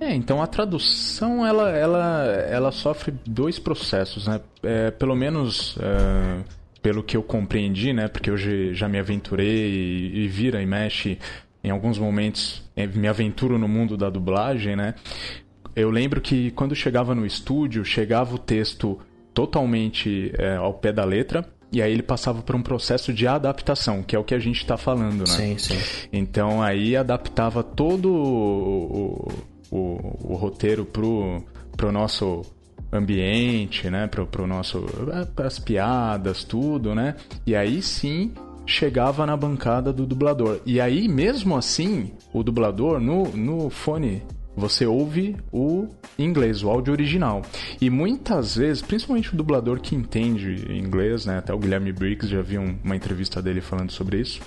[0.00, 4.40] É, então a tradução ela, ela, ela sofre dois processos, né?
[4.62, 6.44] É, pelo menos é,
[6.80, 8.06] pelo que eu compreendi, né?
[8.06, 8.36] Porque eu
[8.72, 11.18] já me aventurei e, e vira e mexe
[11.62, 14.94] em alguns momentos, é, me aventuro no mundo da dublagem, né?
[15.74, 18.98] Eu lembro que quando chegava no estúdio, chegava o texto
[19.32, 21.44] totalmente é, ao pé da letra.
[21.70, 24.56] E aí ele passava por um processo de adaptação, que é o que a gente
[24.56, 25.26] está falando, né?
[25.26, 25.78] Sim, sim.
[26.10, 29.28] Então aí adaptava todo o,
[29.70, 31.44] o, o roteiro pro,
[31.76, 32.42] pro nosso
[32.90, 34.06] ambiente, né?
[34.06, 34.86] Pro, pro nosso.
[35.12, 37.16] É, as piadas, tudo, né?
[37.46, 38.32] E aí sim
[38.68, 40.60] chegava na bancada do dublador.
[40.66, 44.22] E aí, mesmo assim, o dublador no, no fone
[44.54, 45.86] você ouve o
[46.18, 47.42] inglês, o áudio original.
[47.80, 51.38] E muitas vezes, principalmente o dublador que entende inglês, né?
[51.38, 54.40] Até o Guilherme Briggs já vi uma entrevista dele falando sobre isso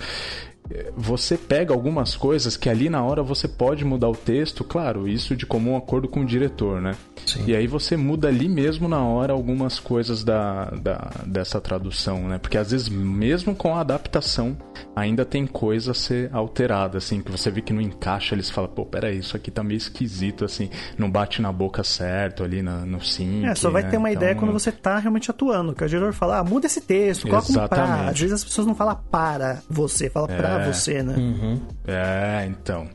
[0.96, 5.34] você pega algumas coisas que ali na hora você pode mudar o texto, claro, isso
[5.36, 6.94] de comum acordo com o diretor, né?
[7.26, 7.44] Sim.
[7.46, 12.38] E aí você muda ali mesmo na hora algumas coisas da, da, dessa tradução, né?
[12.38, 14.56] Porque às vezes, mesmo com a adaptação,
[14.94, 18.70] ainda tem coisa a ser alterada, assim, que você vê que não encaixa, eles falam,
[18.70, 22.84] pô, peraí, isso aqui tá meio esquisito, assim, não bate na boca certo ali na,
[22.84, 23.46] no sim.
[23.46, 23.90] É, só vai né?
[23.90, 26.66] ter uma então, ideia quando você tá realmente atuando, que o diretor fala, ah, muda
[26.66, 28.08] esse texto, coloca um pra.
[28.08, 30.36] Às vezes as pessoas não falam para você, fala é.
[30.36, 31.14] pra você, né?
[31.16, 31.60] Uhum.
[31.86, 32.88] É, então.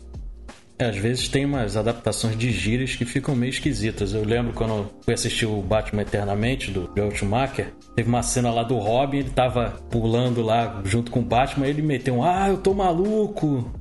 [0.80, 4.14] É, às vezes tem umas adaptações de gírias que ficam meio esquisitas.
[4.14, 8.52] Eu lembro quando eu fui assistir o Batman Eternamente, do Joel Schumacher, teve uma cena
[8.52, 12.24] lá do Robin, ele tava pulando lá junto com o Batman, e ele meteu um
[12.24, 13.72] Ah, eu tô maluco!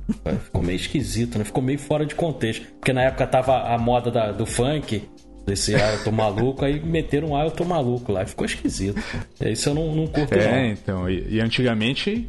[0.45, 1.43] Ficou meio esquisito, né?
[1.43, 2.65] Ficou meio fora de contexto.
[2.79, 5.03] Porque na época tava a moda da, do funk,
[5.45, 8.99] desse Ah, eu tô maluco, aí meteram um Ah, eu tô maluco lá, ficou esquisito.
[9.39, 10.71] Isso eu não, não curto é, não.
[10.71, 12.27] então, e, e antigamente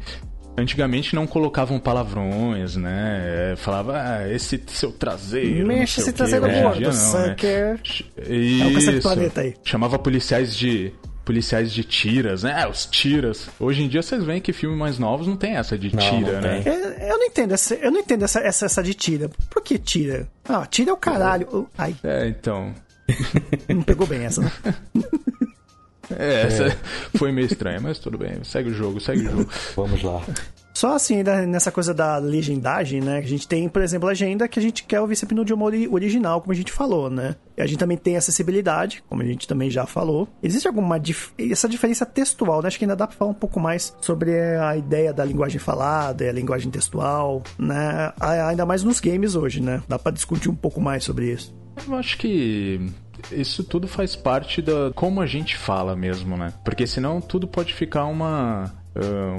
[0.59, 3.51] Antigamente não colocavam palavrões, né?
[3.51, 5.67] É, falava, ah, esse seu traseiro.
[5.67, 7.73] Mexa esse traseiro é, gordo, não, sucker.
[7.73, 8.35] Né?
[8.35, 8.89] Isso.
[8.91, 9.53] É o planeta aí.
[9.63, 10.93] Chamava policiais de
[11.23, 12.67] policiais de tiras, né?
[12.67, 13.49] Os tiras.
[13.59, 16.33] Hoje em dia vocês veem que filmes mais novos não tem essa de não, tira,
[16.33, 16.63] não né?
[16.65, 19.29] Eu, eu, não entendo essa, eu não entendo essa, essa, essa de tira.
[19.47, 20.27] Por que tira?
[20.47, 21.67] Ah, tira é o caralho.
[21.77, 21.95] Ai.
[22.03, 22.73] É, então.
[23.69, 24.51] não pegou bem essa, né?
[26.17, 26.77] É, essa é.
[27.17, 28.43] foi meio estranha, mas tudo bem.
[28.43, 29.49] Segue o jogo, segue o jogo.
[29.75, 30.21] Vamos lá.
[30.79, 33.17] Só assim, nessa coisa da legendagem, né?
[33.17, 35.65] A gente tem, por exemplo, a agenda que a gente quer ouvir sempre no idioma
[35.65, 37.35] original, como a gente falou, né?
[37.57, 40.29] E a gente também tem acessibilidade, como a gente também já falou.
[40.41, 42.69] Existe alguma dif essa diferença textual, né?
[42.69, 46.23] Acho que ainda dá pra falar um pouco mais sobre a ideia da linguagem falada
[46.23, 48.13] e a linguagem textual, né?
[48.47, 49.83] Ainda mais nos games hoje, né?
[49.85, 51.53] Dá pra discutir um pouco mais sobre isso.
[51.85, 52.89] Eu acho que
[53.31, 56.53] isso tudo faz parte da como a gente fala mesmo, né?
[56.63, 58.71] Porque senão tudo pode ficar uma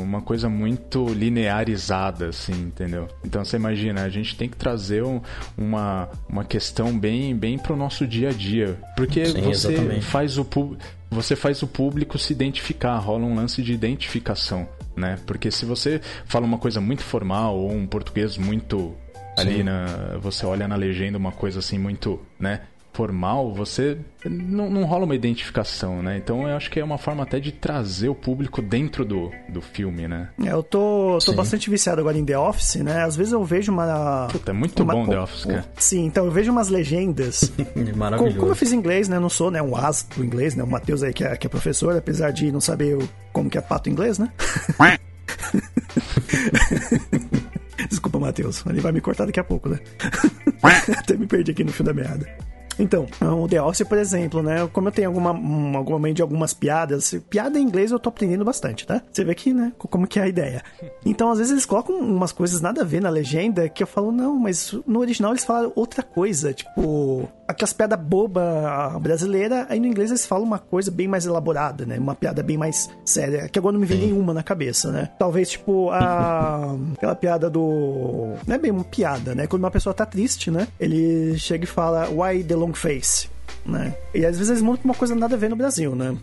[0.00, 3.08] uma coisa muito linearizada, assim, entendeu?
[3.24, 5.20] Então você imagina, a gente tem que trazer um,
[5.56, 8.78] uma, uma questão bem, bem pro nosso dia a dia.
[8.96, 10.04] Porque Sim, você exatamente.
[10.04, 10.46] faz o
[11.10, 15.18] você faz o público se identificar, rola um lance de identificação, né?
[15.26, 18.94] Porque se você fala uma coisa muito formal ou um português muito
[19.36, 22.60] ali na você olha na legenda uma coisa assim muito, né?
[22.92, 26.16] Formal, você não, não rola uma identificação, né?
[26.16, 29.61] Então eu acho que é uma forma até de trazer o público dentro do, do
[29.61, 30.29] filme, né?
[30.44, 33.03] É, eu tô, tô bastante viciado agora em The Office, né?
[33.03, 34.29] Às vezes eu vejo uma.
[34.31, 35.64] Puta, é muito uma, bom The Office, cara.
[35.76, 37.53] Sim, então eu vejo umas legendas.
[37.96, 38.35] Maravilhoso.
[38.35, 39.16] Como, como, eu fiz inglês, né?
[39.16, 40.62] Eu não sou né, um as do inglês, né?
[40.62, 42.98] O Matheus aí que é, que é professor, apesar de não saber
[43.33, 44.31] como que é pato inglês, né?
[47.88, 48.64] Desculpa, Matheus.
[48.66, 49.79] Ele vai me cortar daqui a pouco, né?
[50.98, 52.29] Até me perdi aqui no fio da meada.
[52.78, 54.68] Então, o The Office, por exemplo, né?
[54.72, 55.30] Como eu tenho alguma,
[55.76, 59.02] alguma mente de algumas piadas, piada em inglês eu tô aprendendo bastante, tá?
[59.11, 59.72] Você vê aqui, né?
[59.78, 60.62] Como que é a ideia.
[61.04, 64.11] Então, às vezes eles colocam umas coisas nada a ver na legenda que eu falo,
[64.11, 69.86] não, mas no original eles falaram outra coisa, tipo, aquelas piadas boba brasileira, aí no
[69.86, 71.98] inglês eles falam uma coisa bem mais elaborada, né?
[71.98, 75.10] Uma piada bem mais séria, que agora não me vem nenhuma na cabeça, né?
[75.18, 76.76] Talvez, tipo, a...
[76.96, 78.34] aquela piada do...
[78.46, 79.46] Não é bem uma piada, né?
[79.46, 80.68] Quando uma pessoa tá triste, né?
[80.78, 83.28] Ele chega e fala, why the long face?
[83.66, 83.94] Né?
[84.14, 86.16] E às vezes eles pra uma coisa nada a ver no Brasil, né?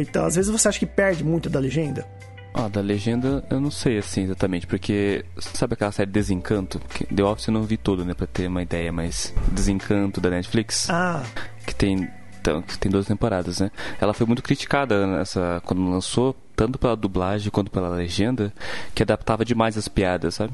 [0.00, 2.06] Então, às vezes você acha que perde muito da legenda.
[2.52, 6.80] Ah, da legenda eu não sei assim exatamente, porque sabe aquela série Desencanto?
[6.80, 10.30] Que The Office eu não vi todo, né, pra ter uma ideia, mas Desencanto da
[10.30, 10.88] Netflix.
[10.90, 11.22] Ah.
[11.64, 12.08] Que tem,
[12.40, 13.70] então, que tem duas temporadas, né?
[14.00, 18.52] Ela foi muito criticada nessa quando lançou, tanto pela dublagem quanto pela legenda,
[18.94, 20.52] que adaptava demais as piadas, sabe?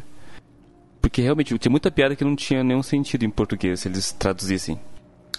[1.00, 4.78] Porque realmente tinha muita piada que não tinha nenhum sentido em português se eles traduzissem.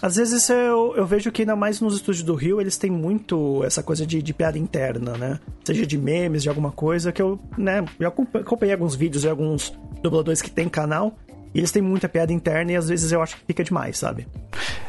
[0.00, 3.62] Às vezes eu, eu vejo que ainda mais nos estúdios do Rio eles têm muito
[3.64, 5.40] essa coisa de, de piada interna, né?
[5.64, 9.72] Seja de memes, de alguma coisa, que eu, né, já acompanhei alguns vídeos de alguns
[10.02, 11.16] dubladores que tem canal
[11.54, 14.26] E eles têm muita piada interna e às vezes eu acho que fica demais, sabe?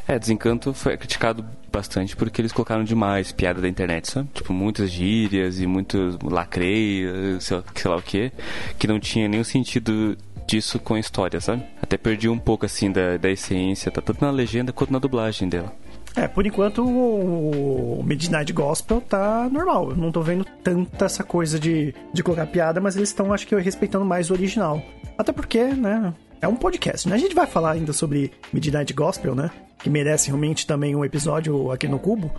[0.08, 4.28] É, Desencanto foi criticado bastante porque eles colocaram demais piada da internet, sabe?
[4.34, 8.32] Tipo, muitas gírias e muitos lacreios, sei lá, sei lá o que,
[8.78, 10.18] que não tinha nenhum sentido
[10.50, 11.64] disso com a história, sabe?
[11.82, 15.48] Até perdi um pouco, assim, da, da essência, tá tanto na legenda quanto na dublagem
[15.48, 15.72] dela.
[16.16, 19.92] É, por enquanto o Midnight Gospel tá normal.
[19.92, 23.46] Eu não tô vendo tanta essa coisa de, de colocar piada, mas eles estão, acho
[23.46, 24.82] que, respeitando mais o original.
[25.18, 26.14] Até porque, né?
[26.42, 27.16] É um podcast, né?
[27.16, 29.52] A gente vai falar ainda sobre Midnight Gospel, né?
[29.78, 32.32] Que merece realmente também um episódio aqui no Cubo.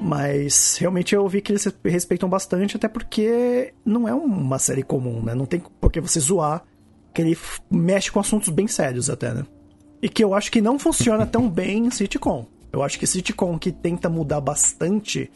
[0.00, 5.20] Mas realmente eu vi que eles respeitam bastante, até porque não é uma série comum,
[5.22, 5.34] né?
[5.34, 6.62] Não tem por que você zoar,
[7.12, 7.36] que ele
[7.70, 9.44] mexe com assuntos bem sérios até, né?
[10.02, 12.46] E que eu acho que não funciona tão bem em sitcom.
[12.72, 15.30] Eu acho que sitcom que tenta mudar bastante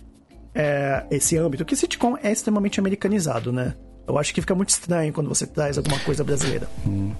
[0.54, 3.74] é, esse âmbito, que sitcom é extremamente americanizado, né?
[4.06, 6.68] Eu acho que fica muito estranho quando você traz alguma coisa brasileira.
[6.86, 7.12] Hum.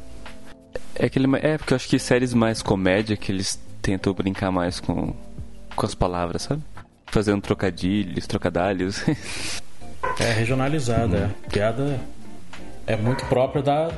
[0.94, 4.78] É, aquele, é, porque eu acho que séries mais comédia que eles tentam brincar mais
[4.80, 5.14] com,
[5.74, 6.62] com as palavras, sabe?
[7.06, 9.02] Fazendo trocadilhos, trocadalhos.
[10.20, 11.46] é regionalizada, hum.
[11.46, 11.48] é.
[11.50, 12.00] Piada
[12.86, 13.88] é muito própria da,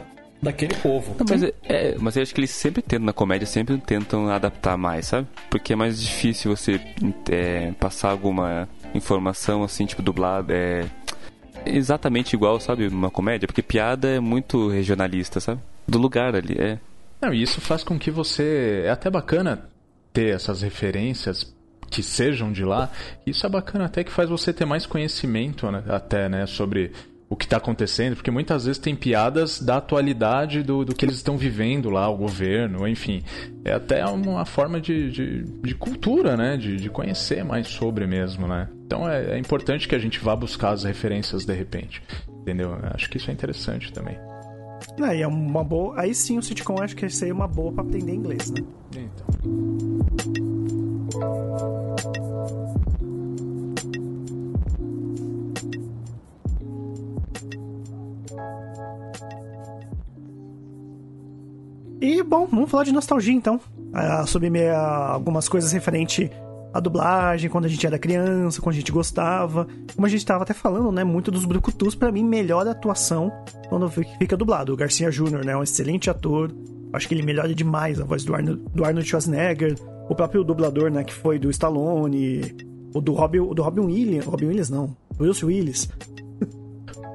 [0.47, 1.17] daquele povo.
[1.19, 4.29] Não, mas, é, é, mas eu acho que eles sempre tentam, na comédia, sempre tentam
[4.31, 5.27] adaptar mais, sabe?
[5.51, 6.81] Porque é mais difícil você
[7.31, 10.85] é, passar alguma informação assim, tipo, dublada, é
[11.65, 15.61] exatamente igual, sabe, numa comédia, porque piada é muito regionalista, sabe?
[15.87, 16.79] Do lugar ali, é.
[17.21, 18.83] Não, e isso faz com que você.
[18.85, 19.69] É até bacana
[20.13, 21.55] ter essas referências
[21.91, 22.91] que sejam de lá.
[23.27, 25.83] Isso é bacana até que faz você ter mais conhecimento, né?
[25.89, 26.47] Até, né?
[26.47, 26.93] Sobre
[27.29, 31.17] o que está acontecendo, porque muitas vezes tem piadas da atualidade do, do que eles
[31.17, 33.23] estão vivendo lá, o governo, enfim.
[33.65, 36.57] É até uma forma de, de, de cultura, né?
[36.57, 38.69] De, de, conhecer mais sobre mesmo, né?
[38.87, 42.79] Então é, é, importante que a gente vá buscar as referências de repente, entendeu?
[42.95, 44.17] Acho que isso é interessante também.
[45.01, 46.01] É, é uma boa.
[46.01, 48.65] Aí sim o sitcom acho que seria uma boa para aprender inglês, né?
[48.93, 49.27] Então.
[62.01, 63.61] E, bom, vamos falar de nostalgia então.
[63.93, 66.31] Ah, sobre meia, algumas coisas referente
[66.73, 69.67] à dublagem, quando a gente era criança, quando a gente gostava.
[69.95, 71.05] Como a gente estava até falando, né?
[71.05, 73.33] Muito dos Brucutus, para mim, melhora a atuação
[73.69, 74.73] quando fica dublado.
[74.73, 75.53] O Garcia Jr., né?
[75.53, 76.53] É um excelente ator.
[76.93, 79.77] Acho que ele melhora demais a voz do Arnold, do Arnold Schwarzenegger.
[80.09, 81.03] O próprio dublador, né?
[81.03, 82.43] Que foi do Stallone.
[82.95, 84.27] O do Robin, o do Robin Williams.
[84.27, 84.95] Robin Williams, não.
[85.17, 85.89] Bruce Willis.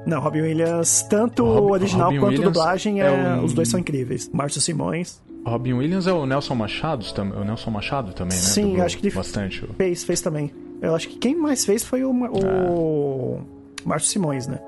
[0.06, 3.44] Não, Robin Williams, tanto o original Robin quanto Williams dublagem, é, é um...
[3.44, 4.28] os dois são incríveis.
[4.32, 5.20] Márcio Simões.
[5.44, 7.04] Robin Williams é o Nelson Machado,
[7.36, 8.42] o Nelson Machado também, né?
[8.42, 9.66] Sim, Dublou acho que ele bastante.
[9.76, 10.52] fez, fez também.
[10.80, 13.42] Eu acho que quem mais fez foi o, o ah.
[13.84, 14.58] Márcio Simões, né?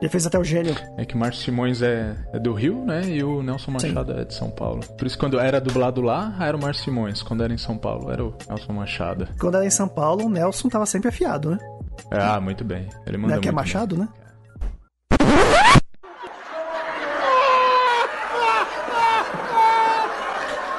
[0.00, 0.76] Ele fez até o gênio.
[0.96, 3.02] É que Márcio Simões é, é, do Rio, né?
[3.08, 4.20] E o Nelson Machado Sim.
[4.20, 4.80] é de São Paulo.
[4.96, 7.22] Por isso, quando era dublado lá, era o Márcio Simões.
[7.22, 9.28] Quando era em São Paulo, era o Nelson Machado.
[9.40, 11.58] Quando era em São Paulo, o Nelson tava sempre afiado, né?
[12.10, 12.88] Ah, muito bem.
[13.06, 14.04] Ele manda Não é que é Machado, bem.
[14.04, 14.10] né?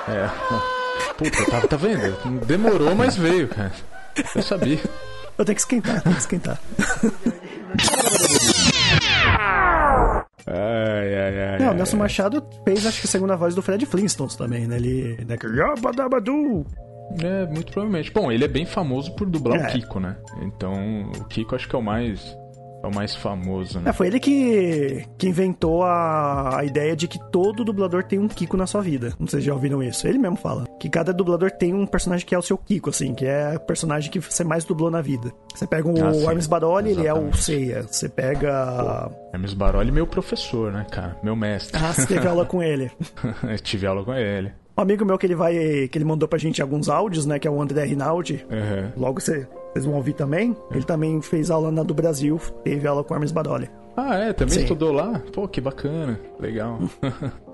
[0.10, 1.14] É.
[1.18, 2.46] Puta, tá, tá vendo?
[2.46, 3.72] Demorou, mas veio, cara.
[4.36, 4.80] Eu sabia.
[5.38, 6.60] Eu tenho que esquentar, tenho que esquentar.
[10.48, 11.60] Ai, ai, ai.
[11.60, 14.78] Não, o Nelson Machado fez, acho que a segunda voz do Fred Flintstones também, né?
[14.78, 15.18] Ele.
[15.26, 15.38] Né?
[17.22, 18.12] É, muito provavelmente.
[18.12, 19.68] Bom, ele é bem famoso por dublar é.
[19.68, 20.16] o Kiko, né?
[20.42, 22.36] Então, o Kiko acho que é o mais
[22.82, 23.90] é o mais famoso, né?
[23.90, 28.28] É, foi ele que, que inventou a, a ideia de que todo dublador tem um
[28.28, 29.14] Kiko na sua vida.
[29.20, 30.08] Não sei se já ouviram isso.
[30.08, 30.66] Ele mesmo fala.
[30.80, 33.60] Que cada dublador tem um personagem que é o seu Kiko, assim, que é o
[33.60, 35.32] personagem que você mais dublou na vida.
[35.54, 37.84] Você pega o ah, Hermes Baroli, ele é o Seiya.
[37.84, 39.10] Você pega.
[39.10, 41.18] Pô, Hermes Baroli, meu professor, né, cara?
[41.22, 41.78] Meu mestre.
[41.82, 42.92] Ah, você teve aula com ele.
[43.62, 44.54] tive aula com ele.
[44.80, 45.90] Um amigo meu que ele vai.
[45.90, 47.38] que ele mandou pra gente alguns áudios, né?
[47.38, 48.46] Que é o André Rinaldi.
[48.50, 48.92] Uhum.
[48.96, 50.56] Logo você vocês vão ouvir também.
[50.72, 53.70] Ele também fez aula na do Brasil, teve aula com Hermes Badoli.
[53.98, 54.32] Ah, é?
[54.32, 54.62] Também Sim.
[54.62, 55.22] estudou lá?
[55.34, 56.18] Pô, que bacana.
[56.40, 56.80] Legal.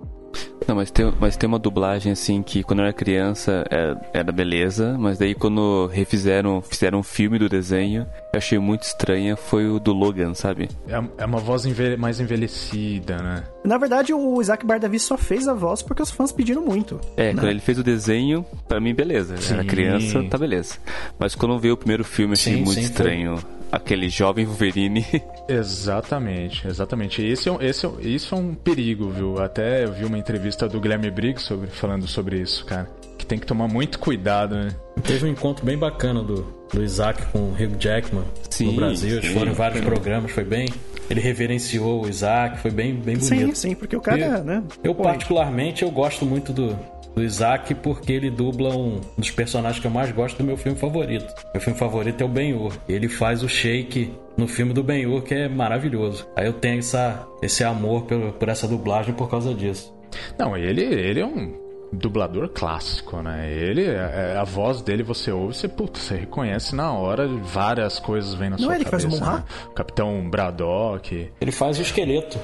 [0.68, 4.20] Não, mas tem, mas tem uma dublagem assim que quando eu era criança era, é,
[4.20, 9.36] era beleza, mas daí quando refizeram, fizeram um filme do desenho, eu achei muito estranha,
[9.36, 10.70] foi o do Logan, sabe?
[10.88, 13.44] É, é uma voz envelhe mais envelhecida, né?
[13.64, 17.00] Na verdade, o Isaac Bardavi só fez a voz porque os fãs pediram muito.
[17.18, 17.34] É, né?
[17.34, 19.38] quando ele fez o desenho, para mim, beleza.
[19.38, 19.54] Sim.
[19.54, 20.76] Era criança, tá beleza.
[21.18, 23.38] Mas quando veio o primeiro filme, achei sim, muito sim, estranho.
[23.38, 25.06] Foi aquele jovem Wolverine.
[25.48, 27.22] Exatamente, exatamente.
[27.22, 29.38] Esse é, esse é, isso é um perigo, viu?
[29.40, 32.90] Até eu vi uma entrevista do Guilherme Briggs sobre, falando sobre isso, cara.
[33.18, 34.76] Que tem que tomar muito cuidado, né?
[35.04, 39.22] Teve um encontro bem bacana do, do Isaac com o Hugh Jackman sim, no Brasil.
[39.22, 40.68] Sim, foram vários programas, foi bem.
[41.10, 43.26] ele reverenciou o Isaac, foi bem, bem bonito.
[43.26, 44.64] Sim, sim, porque o cara, eu, né?
[44.84, 46.78] Eu, particularmente, eu gosto muito do,
[47.16, 50.78] do Isaac porque ele dubla um dos personagens que eu mais gosto do meu filme
[50.78, 51.34] favorito.
[51.54, 52.74] Meu filme favorito é o Ben-Hur.
[52.88, 56.28] Ele faz o Shake no filme do Ben-Hur, que é maravilhoso.
[56.36, 59.95] Aí eu tenho essa, esse amor por, por essa dublagem por causa disso.
[60.38, 61.64] Não, ele, ele é um
[61.94, 63.52] dublador clássico, né?
[63.52, 68.34] Ele, a, a voz dele você ouve, você, puta, você reconhece na hora, várias coisas
[68.34, 69.10] vêm na Não sua é ele que cabeça.
[69.10, 69.38] faz o Monra?
[69.40, 69.46] né?
[69.76, 71.32] Capitão Braddock.
[71.40, 72.38] Ele faz o esqueleto.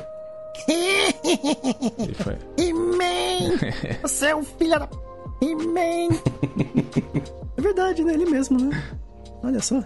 [0.67, 2.37] Ele foi.
[2.57, 3.57] He-Man!
[4.03, 4.87] Você é um filho da...
[5.41, 6.17] He-Man!
[7.57, 8.13] É verdade, né?
[8.13, 8.81] Ele mesmo, né?
[9.43, 9.81] Olha só.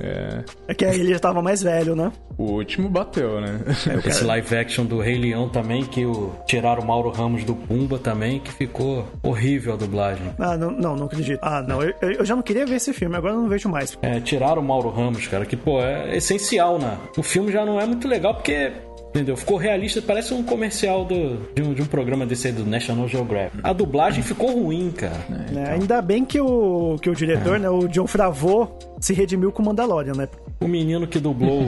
[0.00, 0.44] É.
[0.68, 2.10] É que aí ele já tava mais velho, né?
[2.38, 3.60] O último bateu, né?
[4.04, 7.98] Esse live action do Rei Leão também, que o, tiraram o Mauro Ramos do Pumba
[7.98, 10.32] também, que ficou horrível a dublagem.
[10.38, 11.40] Ah, não, não, não acredito.
[11.42, 13.96] Ah, não, eu, eu já não queria ver esse filme, agora eu não vejo mais.
[14.02, 16.98] É, tiraram o Mauro Ramos, cara, que, pô, é essencial, né?
[17.16, 18.72] O filme já não é muito legal porque
[19.10, 19.36] Entendeu?
[19.36, 23.08] Ficou realista, parece um comercial do, de, um, de um programa desse aí do National
[23.08, 23.60] Geographic.
[23.62, 25.16] A dublagem ficou ruim, cara.
[25.56, 29.62] É, ainda bem que o, que o diretor, né, o John Favreau, se redimiu com
[29.62, 30.28] o Mandalorian, né?
[30.60, 31.64] O menino que dublou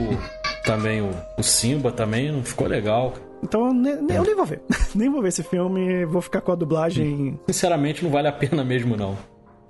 [0.64, 3.14] também o, o Simba também não ficou legal.
[3.42, 4.60] Então eu, ne, eu nem vou ver.
[4.94, 7.38] nem vou ver esse filme, vou ficar com a dublagem.
[7.46, 9.16] Sinceramente, não vale a pena mesmo, não.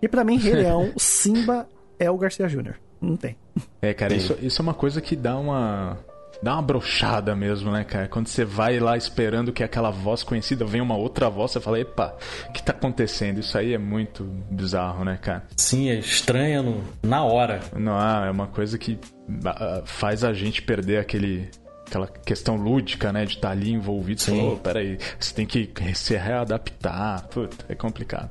[0.02, 2.74] E para mim, Rei Leão, o Simba é o Garcia Jr.
[3.00, 3.36] Não tem.
[3.80, 5.98] É, cara, isso, isso é uma coisa que dá uma
[6.42, 8.08] dá uma brochada mesmo, né, cara?
[8.08, 11.80] Quando você vai lá esperando que aquela voz conhecida vem uma outra voz, você fala,
[11.80, 12.16] epa,
[12.48, 13.40] o que tá acontecendo?
[13.40, 15.44] Isso aí é muito bizarro, né, cara?
[15.56, 17.60] Sim, é estranha no, na hora.
[17.76, 21.50] Não, é uma coisa que uh, faz a gente perder aquele
[21.88, 24.20] aquela questão lúdica, né, de estar tá ali envolvido.
[24.20, 24.32] Sim.
[24.32, 27.26] Você falou, peraí, você tem que se readaptar.
[27.28, 28.30] Puta, é complicado.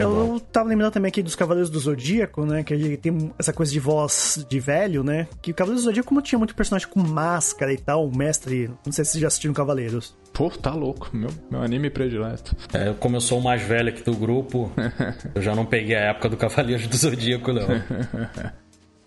[0.00, 2.62] Eu tava lembrando também aqui dos Cavaleiros do Zodíaco, né?
[2.62, 5.28] Que ele tem essa coisa de voz de velho, né?
[5.40, 8.70] Que o Cavaleiros do Zodíaco, como tinha muito personagem com máscara e tal, o mestre.
[8.84, 10.16] Não sei se vocês já assistiram Cavaleiros.
[10.32, 12.54] Pô, tá louco, meu, meu anime predileto.
[12.72, 14.70] É, como eu sou o mais velho aqui do grupo,
[15.34, 17.66] eu já não peguei a época do Cavaleiros do Zodíaco, não.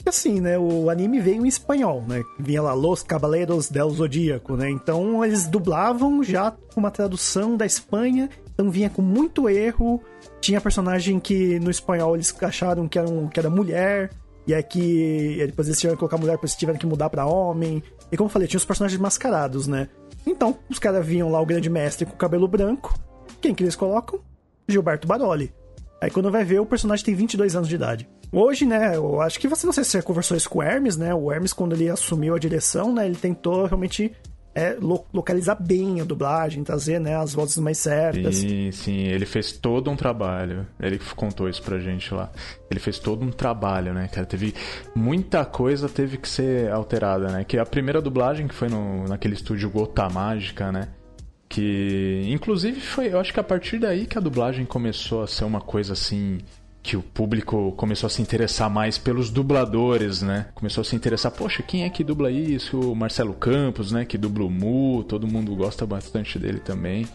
[0.10, 0.58] assim, né?
[0.58, 2.24] O anime veio em espanhol, né?
[2.40, 4.70] Vinha lá Los Cavaleiros del Zodíaco, né?
[4.70, 8.30] Então eles dublavam já com uma tradução da Espanha,
[8.60, 10.04] então vinha com muito erro.
[10.42, 14.10] Tinha personagem que no espanhol eles acharam que era, um, que era mulher,
[14.46, 17.82] e é que depois eles tiveram que colocar mulher, depois tiveram que mudar para homem.
[18.12, 19.88] E como eu falei, tinha os personagens mascarados, né?
[20.28, 22.94] Então, os caras viam lá o grande mestre com o cabelo branco.
[23.40, 24.20] Quem que eles colocam?
[24.68, 25.54] Gilberto Baroli.
[26.02, 28.10] Aí quando vai ver, o personagem tem 22 anos de idade.
[28.30, 30.98] Hoje, né, eu acho que você não sei se você conversou isso com o Hermes,
[30.98, 31.14] né?
[31.14, 34.12] O Hermes, quando ele assumiu a direção, né, ele tentou realmente
[34.60, 38.36] é, lo localizar bem a dublagem, trazer né, as vozes mais certas.
[38.36, 40.68] Sim, sim, ele fez todo um trabalho.
[40.78, 42.30] Ele contou isso pra gente lá.
[42.70, 44.28] Ele fez todo um trabalho, né, cara?
[44.28, 44.54] Teve
[44.94, 47.46] muita coisa teve que ser alterada, né?
[47.46, 50.90] Que a primeira dublagem que foi no, naquele estúdio Gota Mágica, né?
[51.48, 55.46] Que inclusive foi, eu acho que a partir daí que a dublagem começou a ser
[55.46, 56.40] uma coisa assim
[56.90, 60.48] que o público começou a se interessar mais pelos dubladores, né?
[60.56, 62.80] Começou a se interessar, poxa, quem é que dubla isso?
[62.80, 64.06] O Marcelo Campos, né?
[64.06, 67.08] Que dubla o Mu, todo mundo gosta bastante dele também.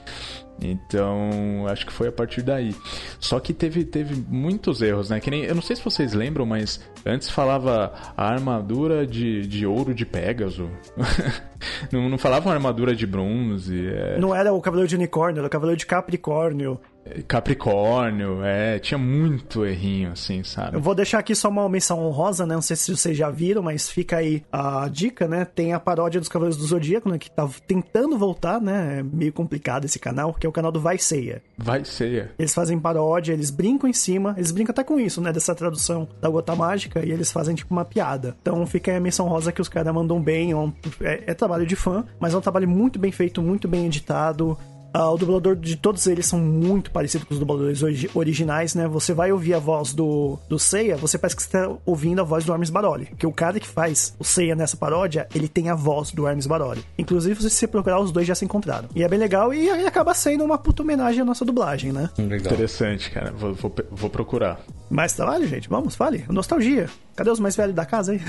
[0.60, 2.74] Então, acho que foi a partir daí.
[3.18, 5.20] Só que teve, teve muitos erros, né?
[5.20, 9.66] Que nem, eu não sei se vocês lembram, mas antes falava a armadura de, de
[9.66, 10.70] ouro de Pégaso.
[11.92, 13.88] não, não falava uma armadura de bronze.
[13.88, 14.18] É...
[14.18, 16.80] Não era o cavaleiro de unicórnio, era o cavaleiro de Capricórnio.
[17.28, 20.76] Capricórnio, é, tinha muito errinho, assim, sabe?
[20.76, 22.54] Eu vou deixar aqui só uma menção honrosa, né?
[22.54, 25.44] Não sei se vocês já viram, mas fica aí a dica, né?
[25.44, 27.18] Tem a paródia dos Cavaleiros do Zodíaco, né?
[27.18, 29.00] Que tá tentando voltar, né?
[29.00, 31.42] É meio complicado esse canal, que é o canal do Vai Ceia.
[31.56, 32.32] Vai Ceia.
[32.38, 35.32] Eles fazem paródia, eles brincam em cima, eles brincam até com isso, né?
[35.32, 38.36] Dessa tradução da Gota Mágica, e eles fazem tipo uma piada.
[38.42, 40.70] Então fica aí a menção rosa que os caras mandam bem, é, um,
[41.00, 44.58] é, é trabalho de fã, mas é um trabalho muito bem feito, muito bem editado.
[44.94, 47.80] Uh, o dublador de todos eles são muito parecidos com os dubladores
[48.14, 48.86] originais, né?
[48.86, 52.44] Você vai ouvir a voz do, do Seiya, você parece que está ouvindo a voz
[52.44, 53.06] do Hermes Baroli.
[53.06, 56.46] Porque o cara que faz o Seiya nessa paródia, ele tem a voz do Hermes
[56.46, 56.84] Baroli.
[56.96, 58.88] Inclusive, se você procurar, os dois já se encontraram.
[58.94, 62.08] E é bem legal e, e acaba sendo uma puta homenagem à nossa dublagem, né?
[62.16, 62.52] Legal.
[62.52, 63.32] Interessante, cara.
[63.32, 64.60] Vou, vou, vou procurar.
[64.88, 65.68] Mais trabalho, gente?
[65.68, 66.24] Vamos, fale.
[66.28, 66.88] Nostalgia.
[67.16, 68.20] Cadê os mais velhos da casa aí?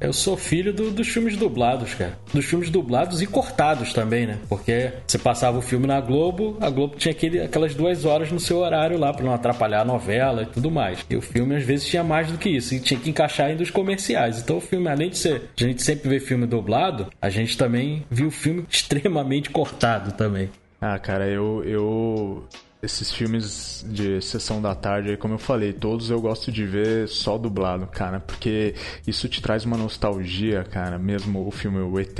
[0.00, 2.18] Eu sou filho do, dos filmes dublados, cara.
[2.32, 4.38] Dos filmes dublados e cortados também, né?
[4.48, 8.40] Porque você passava o filme na Globo, a Globo tinha aquele, aquelas duas horas no
[8.40, 11.04] seu horário lá pra não atrapalhar a novela e tudo mais.
[11.08, 13.62] E o filme às vezes tinha mais do que isso, e tinha que encaixar ainda
[13.62, 14.40] os comerciais.
[14.40, 15.50] Então o filme, além de ser.
[15.58, 20.50] A gente sempre vê filme dublado, a gente também viu o filme extremamente cortado também.
[20.80, 21.62] Ah, cara, eu.
[21.64, 22.44] eu
[22.82, 27.38] esses filmes de sessão da tarde, como eu falei, todos eu gosto de ver só
[27.38, 28.74] dublado, cara, porque
[29.06, 30.98] isso te traz uma nostalgia, cara.
[30.98, 32.18] Mesmo o filme O ET.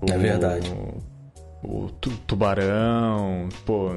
[0.00, 0.70] O, é verdade.
[1.62, 1.90] O, o
[2.26, 3.90] Tubarão, pô.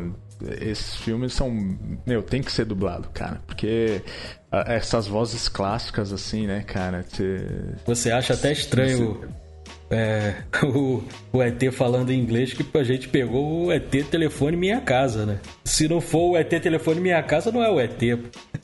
[0.61, 1.49] Esses filmes são.
[2.05, 3.41] Meu, tem que ser dublado, cara.
[3.45, 4.01] Porque
[4.51, 7.03] essas vozes clássicas, assim, né, cara?
[7.03, 7.23] Te...
[7.85, 9.21] Você acha até estranho
[9.89, 14.79] é, o, o ET falando em inglês que a gente pegou o ET telefone minha
[14.79, 15.39] casa, né?
[15.63, 18.01] Se não for o ET telefone minha casa, não é o ET.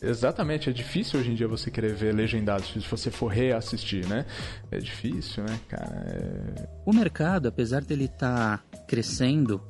[0.01, 4.25] Exatamente, é difícil hoje em dia você querer ver legendados se você for reassistir, né?
[4.71, 6.05] É difícil, né, cara?
[6.07, 6.67] É...
[6.85, 9.61] O mercado, apesar dele estar tá crescendo,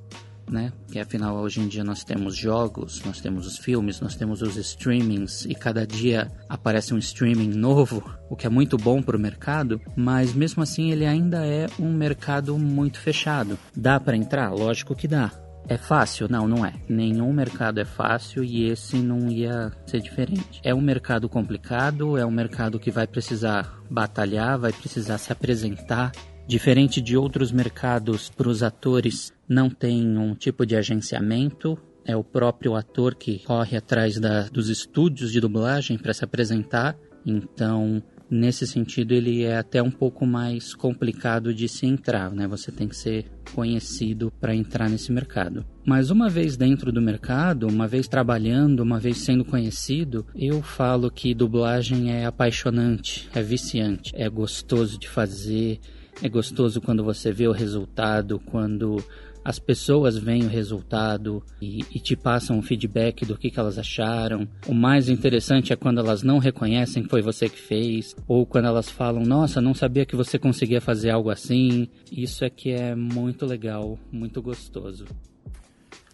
[0.49, 0.71] né?
[0.87, 4.55] Que afinal hoje em dia nós temos jogos, nós temos os filmes, nós temos os
[4.57, 9.19] streamings e cada dia aparece um streaming novo, o que é muito bom para o
[9.19, 13.57] mercado, mas mesmo assim ele ainda é um mercado muito fechado.
[13.75, 14.51] Dá para entrar?
[14.53, 15.31] Lógico que dá.
[15.67, 16.27] É fácil?
[16.29, 16.73] Não, não é.
[16.87, 20.61] Nenhum mercado é fácil e esse não ia ser diferente.
[20.63, 26.11] É um mercado complicado, é um mercado que vai precisar batalhar, vai precisar se apresentar,
[26.47, 32.23] Diferente de outros mercados, para os atores não tem um tipo de agenciamento, é o
[32.23, 36.95] próprio ator que corre atrás da, dos estúdios de dublagem para se apresentar.
[37.25, 42.47] Então, nesse sentido, ele é até um pouco mais complicado de se entrar, né?
[42.47, 45.65] Você tem que ser conhecido para entrar nesse mercado.
[45.83, 51.09] Mas uma vez dentro do mercado, uma vez trabalhando, uma vez sendo conhecido, eu falo
[51.09, 55.79] que dublagem é apaixonante, é viciante, é gostoso de fazer,
[56.21, 59.03] é gostoso quando você vê o resultado, quando
[59.45, 63.77] as pessoas veem o resultado e, e, te passam um feedback do que, que elas
[63.77, 64.47] acharam.
[64.65, 68.65] O mais interessante é quando elas não reconhecem que foi você que fez, ou quando
[68.65, 71.87] elas falam, nossa, não sabia que você conseguia fazer algo assim.
[72.11, 75.05] Isso é que é muito legal, muito gostoso.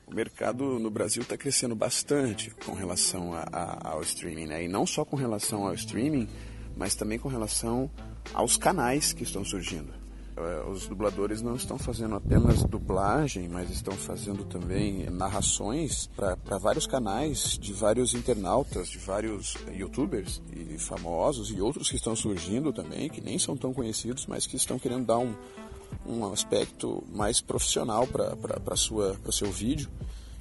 [0.06, 4.66] O mercado no Brasil está crescendo bastante com relação a, a, ao streaming, né?
[4.66, 6.28] E não só com relação ao streaming,
[6.76, 7.90] mas também com relação
[8.34, 10.02] aos canais que estão surgindo.
[10.36, 16.88] É, os dubladores não estão fazendo apenas dublagem, mas estão fazendo também narrações para vários
[16.88, 23.10] canais de vários internautas, de vários youtubers e famosos e outros que estão surgindo também,
[23.10, 25.36] que nem são tão conhecidos, mas que estão querendo dar um,
[26.08, 28.74] um aspecto mais profissional para
[29.26, 29.90] o seu vídeo.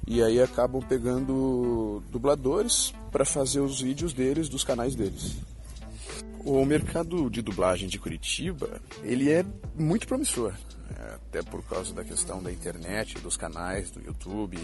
[0.07, 5.35] E aí acabam pegando dubladores para fazer os vídeos deles, dos canais deles.
[6.43, 9.45] O mercado de dublagem de Curitiba, ele é
[9.75, 10.53] muito promissor,
[10.97, 14.57] é, até por causa da questão da internet, dos canais, do YouTube,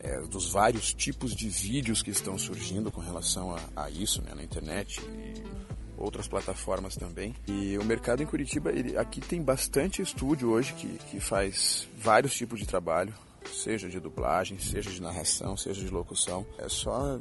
[0.00, 4.32] é, dos vários tipos de vídeos que estão surgindo com relação a, a isso né,
[4.34, 5.42] na internet e
[5.96, 7.34] outras plataformas também.
[7.46, 12.34] E o mercado em Curitiba, ele, aqui tem bastante estúdio hoje que, que faz vários
[12.34, 13.12] tipos de trabalho,
[13.52, 16.46] seja de dublagem, seja de narração, seja de locução.
[16.58, 17.18] É só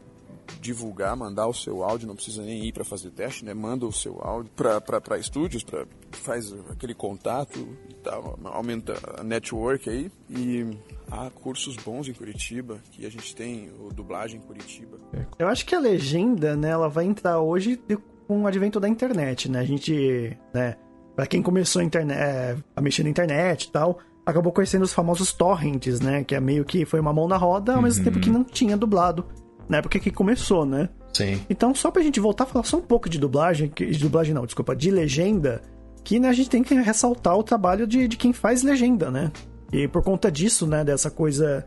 [0.60, 3.54] divulgar, mandar o seu áudio, não precisa nem ir para fazer teste, né?
[3.54, 7.60] Manda o seu áudio para estúdios, para faz aquele contato
[7.90, 10.78] e tal, aumenta a network aí e
[11.12, 14.98] há cursos bons em Curitiba, que a gente tem o dublagem em Curitiba.
[15.38, 17.80] Eu acho que a legenda, né, ela vai entrar hoje
[18.28, 19.60] com o advento da internet, né?
[19.60, 20.76] A gente, né,
[21.16, 24.94] para quem começou a, internet, é, a mexer na internet e tal, acabou conhecendo os
[24.94, 26.24] famosos torrents, né?
[26.24, 28.12] Que é meio que foi uma mão na roda, ao mesmo uhum.
[28.12, 29.26] tempo que não tinha dublado
[29.68, 30.90] na época que começou, né?
[31.14, 31.42] Sim.
[31.50, 34.46] Então, só pra gente voltar a falar só um pouco de dublagem, de dublagem não,
[34.46, 35.62] desculpa, de legenda,
[36.04, 39.32] que né, a gente tem que ressaltar o trabalho de, de quem faz legenda, né?
[39.72, 41.66] E por conta disso, né, dessa coisa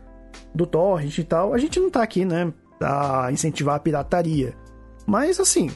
[0.55, 4.55] do torrent e tal, a gente não tá aqui, né, pra incentivar a pirataria.
[5.05, 5.69] Mas, assim,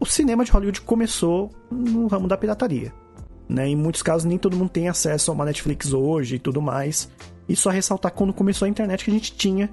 [0.00, 2.92] o cinema de Hollywood começou no ramo da pirataria.
[3.48, 3.68] Né?
[3.68, 7.10] Em muitos casos, nem todo mundo tem acesso a uma Netflix hoje e tudo mais.
[7.48, 9.68] E só ressaltar quando começou a internet que a gente tinha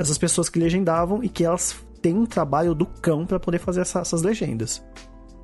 [0.00, 3.82] essas pessoas que legendavam e que elas têm um trabalho do cão para poder fazer
[3.82, 4.82] essa, essas legendas.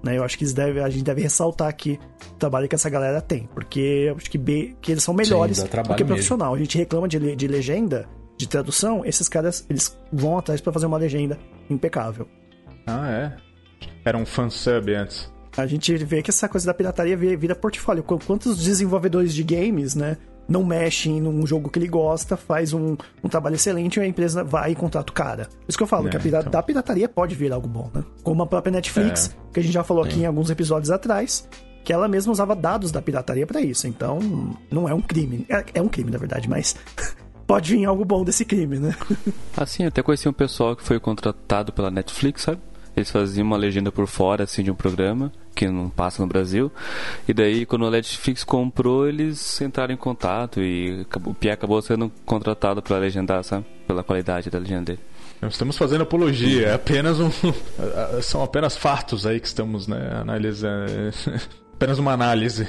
[0.02, 0.16] Né?
[0.16, 2.00] Eu acho que deve, a gente deve ressaltar aqui
[2.30, 4.38] o trabalho que essa galera tem, porque eu acho que,
[4.80, 6.54] que eles são melhores Sim, do que profissional.
[6.54, 10.86] A gente reclama de, de legenda, de tradução, esses caras eles vão atrás para fazer
[10.86, 11.38] uma legenda
[11.68, 12.26] impecável.
[12.86, 13.36] Ah, é?
[14.04, 15.30] Era um fansub antes.
[15.54, 18.02] A gente vê que essa coisa da pirataria vira portfólio.
[18.02, 20.16] Quantos desenvolvedores de games, né?
[20.48, 24.44] Não mexe num jogo que ele gosta, faz um, um trabalho excelente e a empresa
[24.44, 25.46] vai e contrata o cara.
[25.46, 26.52] Por isso que eu falo é, que a pirata, então...
[26.52, 28.04] da pirataria pode vir algo bom, né?
[28.22, 29.52] Como a própria Netflix, é.
[29.52, 31.48] que a gente já falou aqui em alguns episódios atrás,
[31.84, 33.86] que ela mesma usava dados da pirataria para isso.
[33.86, 34.18] Então,
[34.70, 35.46] não é um crime.
[35.48, 36.76] É, é um crime, na verdade, mas
[37.46, 38.94] pode vir algo bom desse crime, né?
[39.56, 42.60] assim, até conheci um pessoal que foi contratado pela Netflix, sabe?
[42.96, 46.72] Eles faziam uma legenda por fora, assim, de um programa que não passa no Brasil.
[47.28, 52.10] E daí, quando a Netflix comprou, eles entraram em contato e o Pierre acabou sendo
[52.24, 53.66] contratado para legendar, sabe?
[53.86, 55.00] Pela qualidade da legenda dele.
[55.40, 57.30] Não estamos fazendo apologia, é apenas um.
[58.22, 60.90] São apenas fatos aí que estamos né, analisando.
[61.74, 62.66] apenas uma análise.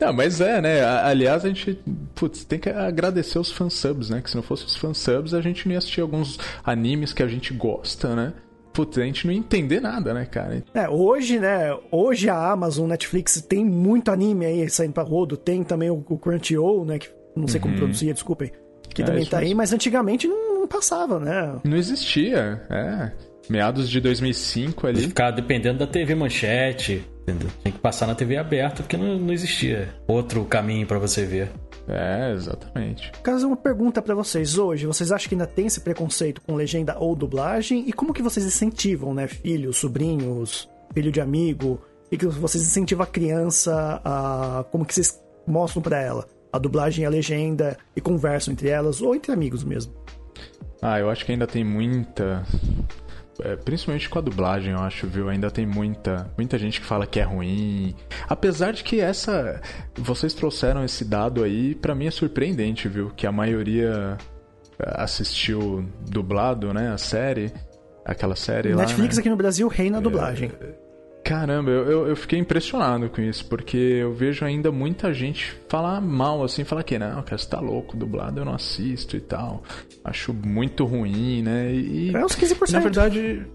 [0.00, 0.84] Não, mas é, né?
[0.84, 1.78] Aliás, a gente
[2.16, 4.20] putz, tem que agradecer os fansubs, né?
[4.20, 7.28] Que se não fosse os fansubs, a gente não ia assistir alguns animes que a
[7.28, 8.32] gente gosta, né?
[8.78, 10.62] Putz, a gente não ia entender nada, né, cara?
[10.72, 11.76] É, hoje, né?
[11.90, 15.36] Hoje a Amazon, Netflix tem muito anime aí saindo pra rodo.
[15.36, 17.00] Tem também o, o Crunchyroll, né?
[17.00, 17.62] Que não sei uhum.
[17.62, 18.52] como pronunciar, desculpem.
[18.94, 21.56] Que é, também tá aí, mas antigamente não, não passava, né?
[21.64, 23.10] Não existia, é
[23.50, 25.00] meados de 2005 ali.
[25.08, 27.48] Ficar dependendo da TV Manchete, entendeu?
[27.62, 31.50] Tinha que passar na TV aberta porque não, não existia outro caminho para você ver.
[31.88, 33.10] É, exatamente.
[33.22, 36.96] Caso uma pergunta para vocês hoje, vocês acham que ainda tem esse preconceito com legenda
[36.98, 37.84] ou dublagem?
[37.88, 41.80] E como que vocês incentivam, né, filhos, sobrinhos, filho de amigo,
[42.10, 47.04] e que vocês incentivam a criança a como que vocês mostram para ela a dublagem
[47.04, 49.92] e a legenda e conversam entre elas ou entre amigos mesmo?
[50.80, 52.44] Ah, eu acho que ainda tem muita
[53.40, 55.28] é, principalmente com a dublagem, eu acho, viu?
[55.28, 57.94] Ainda tem muita, muita gente que fala que é ruim.
[58.28, 59.60] Apesar de que essa.
[59.96, 63.10] Vocês trouxeram esse dado aí, para mim é surpreendente, viu?
[63.10, 64.16] Que a maioria
[64.78, 66.90] é, assistiu dublado, né?
[66.90, 67.52] A série.
[68.04, 68.82] Aquela série Netflix lá.
[68.86, 69.20] Netflix né?
[69.20, 70.50] aqui no Brasil reina a dublagem.
[70.60, 70.87] É,
[71.28, 76.42] Caramba, eu, eu, fiquei impressionado com isso, porque eu vejo ainda muita gente falar mal,
[76.42, 79.62] assim, falar que não, cara, você tá louco, dublado eu não assisto e tal.
[80.02, 81.70] Acho muito ruim, né?
[81.70, 82.72] E, é uns 15%.
[82.72, 83.46] Na verdade.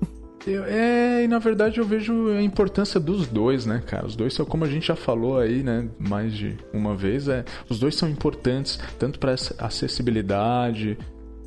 [0.46, 4.06] Eu, é, e na verdade eu vejo a importância dos dois, né, cara?
[4.06, 7.44] Os dois são, como a gente já falou aí, né, mais de uma vez, é,
[7.68, 10.96] os dois são importantes, tanto para acessibilidade,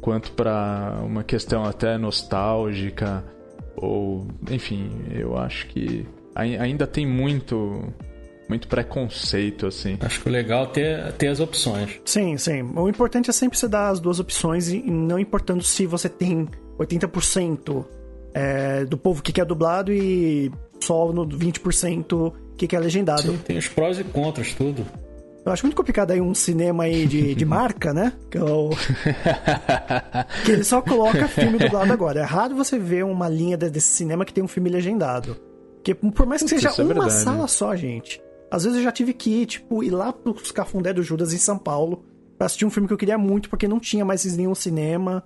[0.01, 3.23] quanto para uma questão até nostálgica,
[3.77, 6.07] ou, enfim, eu acho que
[6.37, 7.93] ainda tem muito
[8.49, 9.97] muito preconceito, assim.
[10.01, 12.01] Acho que o legal é ter, ter as opções.
[12.05, 12.63] Sim, sim.
[12.77, 16.47] O importante é sempre você dar as duas opções e não importando se você tem
[16.79, 17.85] 80%
[18.33, 23.23] é, do povo que quer dublado e só no 20% que quer legendado.
[23.23, 24.87] Sim, tem os prós e contras, tudo.
[25.45, 28.13] Eu acho muito complicado aí um cinema aí de, de marca, né?
[28.31, 28.71] Que, é o...
[30.45, 32.21] que ele só coloca filme dublado agora.
[32.21, 35.37] É raro você ver uma linha desse cinema que tem um filme legendado.
[35.87, 38.21] Porque por mais que seja é uma sala só, gente.
[38.51, 41.39] Às vezes eu já tive que ir, tipo, ir lá pros Cafundé do Judas em
[41.39, 42.05] São Paulo
[42.37, 45.23] pra assistir um filme que eu queria muito, porque não tinha mais nenhum cinema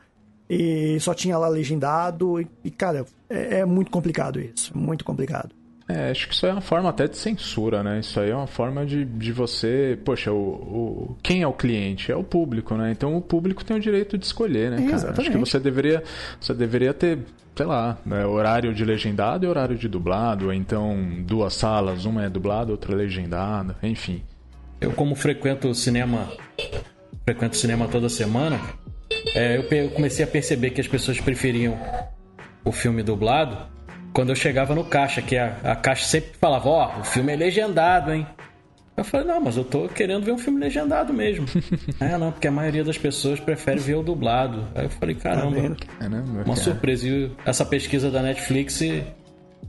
[0.48, 2.40] e só tinha lá legendado.
[2.40, 4.76] E, cara, é, é, muito complicado isso.
[4.76, 5.54] Muito complicado.
[5.88, 7.98] É, acho que isso é uma forma até de censura, né?
[7.98, 9.98] Isso aí é uma forma de, de você.
[10.04, 12.12] Poxa, o, o, quem é o cliente?
[12.12, 12.92] É o público, né?
[12.92, 15.14] Então o público tem o direito de escolher, né, cara?
[15.18, 16.02] Acho que você deveria,
[16.40, 17.18] você deveria ter
[17.60, 20.96] sei lá, né, horário de legendado e horário de dublado, então
[21.26, 24.22] duas salas, uma é dublada, outra é legendada, enfim.
[24.80, 26.26] Eu como frequento cinema,
[27.22, 28.58] frequento cinema toda semana,
[29.34, 31.78] é, eu comecei a perceber que as pessoas preferiam
[32.64, 33.58] o filme dublado
[34.14, 37.30] quando eu chegava no caixa, que a, a caixa sempre falava, ó, oh, o filme
[37.34, 38.26] é legendado, hein?
[39.00, 41.46] Eu falei, não, mas eu tô querendo ver um filme legendado mesmo.
[41.98, 44.68] é, não, porque a maioria das pessoas prefere ver o dublado.
[44.74, 46.06] Aí eu falei, caramba, tá
[46.44, 47.08] uma surpresa.
[47.08, 48.82] E essa pesquisa da Netflix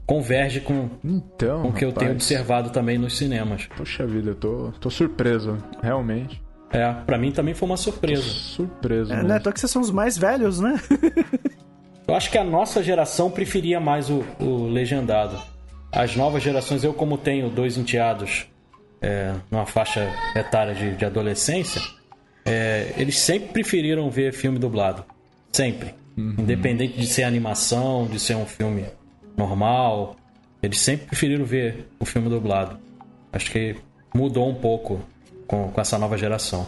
[0.04, 3.66] converge com, então, com o que eu tenho observado também nos cinemas.
[3.74, 6.42] Poxa vida, eu tô, tô surpreso, realmente.
[6.70, 8.22] É, pra mim também foi uma surpresa.
[8.22, 9.14] Tô surpreso.
[9.14, 9.38] É, né?
[9.38, 10.78] Tô que vocês são os mais velhos, né?
[12.06, 15.40] eu acho que a nossa geração preferia mais o, o legendado.
[15.90, 18.51] As novas gerações, eu como tenho dois enteados
[19.02, 21.82] é, numa faixa etária de, de adolescência,
[22.44, 25.04] é, eles sempre preferiram ver filme dublado.
[25.52, 25.94] Sempre.
[26.16, 26.36] Uhum.
[26.38, 28.84] Independente de ser animação, de ser um filme
[29.36, 30.16] normal,
[30.62, 32.78] eles sempre preferiram ver o filme dublado.
[33.32, 33.76] Acho que
[34.14, 35.00] mudou um pouco
[35.46, 36.66] com, com essa nova geração.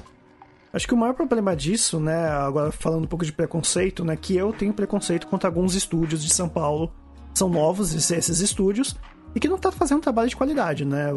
[0.73, 4.37] Acho que o maior problema disso, né, agora falando um pouco de preconceito, né, que
[4.37, 6.93] eu tenho preconceito contra alguns estúdios de São Paulo.
[7.33, 8.97] São novos esses estúdios
[9.35, 11.13] e que não tá fazendo um trabalho de qualidade, né?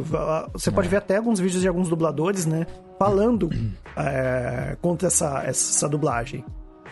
[0.53, 0.91] Você pode é.
[0.91, 2.65] ver até alguns vídeos de alguns dubladores, né?
[2.97, 3.49] Falando
[3.95, 6.43] é, contra essa, essa dublagem.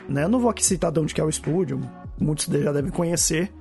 [0.07, 0.23] Né?
[0.23, 1.81] Eu não vou aqui citar de onde que é o estúdio,
[2.19, 3.51] muitos já devem conhecer.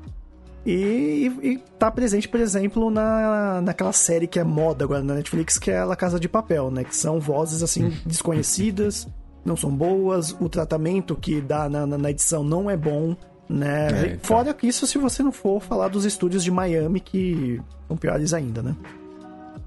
[0.67, 5.15] E, e, e tá presente, por exemplo, na, naquela série que é moda agora na
[5.15, 6.85] Netflix, que é a La Casa de Papel, né?
[6.85, 9.07] Que são vozes, assim, desconhecidas,
[9.45, 13.17] não são boas, o tratamento que dá na, na edição não é bom
[13.49, 13.89] né?
[13.89, 14.19] É, então.
[14.23, 18.63] Fora isso, se você não for falar dos estúdios de Miami, que são piores ainda,
[18.63, 18.75] né?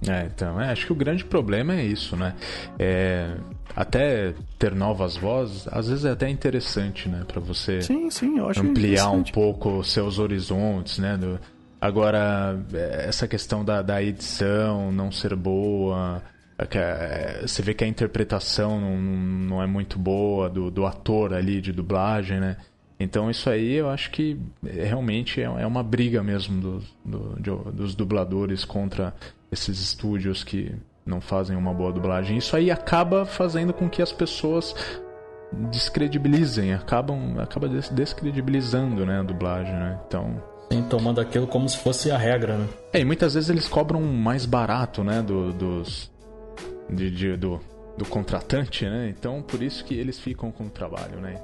[0.08, 2.36] É, então, é, acho que o grande problema é isso, né?
[2.78, 3.36] É,
[3.76, 7.24] até ter novas vozes, às vezes é até interessante, né?
[7.28, 11.18] Para você sim, sim, ampliar um pouco seus horizontes, né?
[11.18, 11.40] Do,
[11.80, 16.24] Agora, é, essa questão da, da edição não ser boa,
[16.58, 21.62] é, você vê que a interpretação não, não é muito boa do, do ator ali
[21.62, 22.58] de dublagem, né?
[23.00, 28.66] Então isso aí eu acho que realmente é uma briga mesmo dos, do, dos dubladores
[28.66, 29.14] contra
[29.52, 30.74] esses estúdios que
[31.06, 32.38] não fazem uma boa dublagem.
[32.38, 34.76] Isso aí acaba fazendo com que as pessoas
[35.72, 40.00] descredibilizem, acabam acaba descredibilizando né, a dublagem, né?
[40.08, 42.68] Então Sim, tomando aquilo como se fosse a regra, né?
[42.92, 46.12] É, e muitas vezes eles cobram mais barato, né, do, dos
[46.90, 47.62] de, de, do,
[47.98, 49.14] do contratante, né?
[49.18, 51.40] Então por isso que eles ficam com o trabalho, né?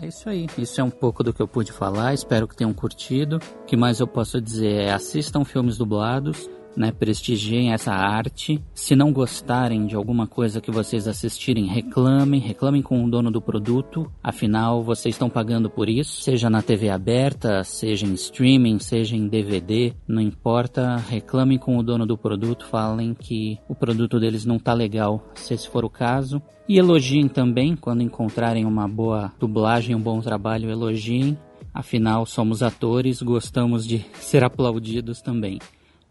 [0.00, 0.46] É isso aí.
[0.58, 2.12] Isso é um pouco do que eu pude falar.
[2.12, 3.38] Espero que tenham curtido.
[3.62, 8.62] O que mais eu posso dizer é assistam filmes dublados né, prestigiem essa arte.
[8.74, 13.40] Se não gostarem de alguma coisa que vocês assistirem, reclamem, reclamem com o dono do
[13.40, 14.10] produto.
[14.22, 19.26] Afinal, vocês estão pagando por isso, seja na TV aberta, seja em streaming, seja em
[19.26, 24.58] DVD, não importa, reclamem com o dono do produto, falem que o produto deles não
[24.58, 26.42] tá legal, se esse for o caso.
[26.68, 31.38] E elogiem também, quando encontrarem uma boa dublagem, um bom trabalho, elogiem.
[31.72, 35.58] Afinal, somos atores, gostamos de ser aplaudidos também.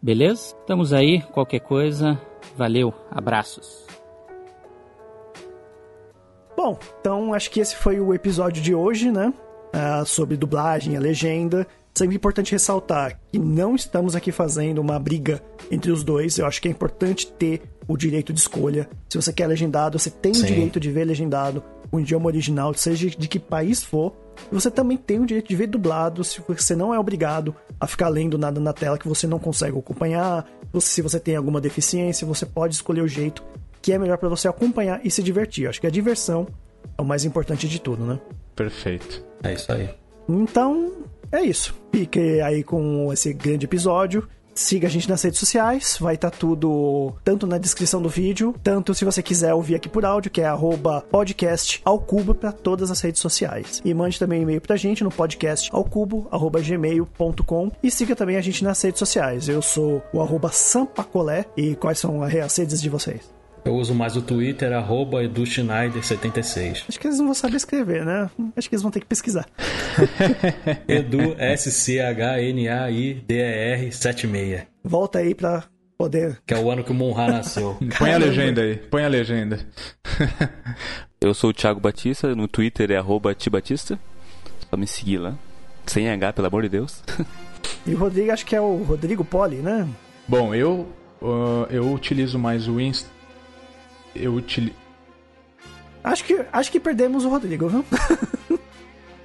[0.06, 0.56] Beleza?
[0.60, 2.22] Estamos aí, qualquer coisa.
[2.56, 3.88] Valeu, abraços.
[6.56, 9.34] Bom, então acho que esse foi o episódio de hoje, né?
[9.74, 11.66] Uh, sobre dublagem, a legenda.
[11.92, 15.42] Sempre importante ressaltar que não estamos aqui fazendo uma briga
[15.72, 16.38] entre os dois.
[16.38, 18.88] Eu acho que é importante ter o direito de escolha.
[19.10, 20.44] Se você quer legendado, você tem Sim.
[20.44, 24.14] o direito de ver legendado o idioma original, seja de que país for.
[24.52, 28.10] Você também tem o direito de ver dublado, se você não é obrigado a ficar
[28.10, 30.46] lendo nada na tela que você não consegue acompanhar.
[30.80, 33.44] Se você tem alguma deficiência, você pode escolher o jeito
[33.82, 35.68] que é melhor para você acompanhar e se divertir.
[35.68, 36.48] Acho que a diversão
[36.98, 38.20] é o mais importante de tudo, né?
[38.56, 39.24] Perfeito.
[39.44, 39.90] É isso aí.
[40.28, 40.92] Então,
[41.32, 41.76] é isso.
[41.92, 44.28] Fique aí com esse grande episódio.
[44.56, 48.56] Siga a gente nas redes sociais, vai estar tá tudo tanto na descrição do vídeo,
[48.64, 52.54] tanto se você quiser ouvir aqui por áudio, que é arroba podcast ao cubo para
[52.54, 53.82] todas as redes sociais.
[53.84, 58.16] E mande também um e-mail pra gente no podcast ao cubo, arroba gmail.com e siga
[58.16, 59.50] também a gente nas redes sociais.
[59.50, 63.35] Eu sou o arroba Sampacolé e quais são as redes de vocês?
[63.66, 66.84] Eu uso mais o Twitter, arroba EduSchneider76.
[66.88, 68.30] Acho que eles não vão saber escrever, né?
[68.56, 69.48] Acho que eles vão ter que pesquisar.
[70.88, 72.22] Edu, S-C-H-N-A-I-D-E-R
[73.92, 74.68] 76.
[74.84, 75.64] Volta aí pra
[75.98, 76.40] poder.
[76.46, 77.76] Que é o ano que o Monra nasceu.
[77.98, 79.60] Põe a legenda aí, põe a legenda.
[81.20, 84.00] Eu sou o Thiago Batista, no Twitter é arroba Tibatista.
[84.70, 85.34] Só me seguir lá.
[85.88, 87.02] Sem H, pelo amor de Deus.
[87.84, 89.88] E o Rodrigo, acho que é o Rodrigo Poli, né?
[90.28, 90.88] Bom, eu,
[91.20, 93.15] uh, eu utilizo mais o Insta
[94.16, 94.76] eu utilizo.
[96.04, 97.86] Acho que, acho que perdemos o Rodrigo, viu?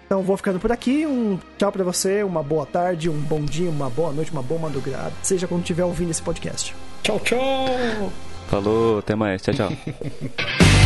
[0.07, 1.07] então vou ficando por aqui.
[1.07, 4.63] Um tchau para você, uma boa tarde, um bom dia, uma boa noite, uma boa
[4.63, 5.13] madrugada.
[5.23, 6.75] Seja quando estiver ouvindo esse podcast.
[7.03, 8.11] Tchau, tchau!
[8.49, 9.43] Falou, até mais.
[9.43, 9.71] Tchau, tchau.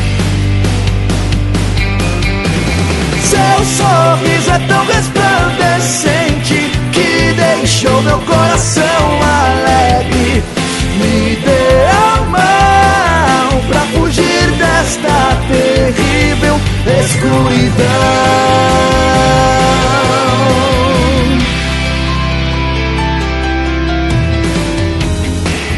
[3.25, 4.84] Seu sorriso é tão
[17.45, 17.85] escuridão.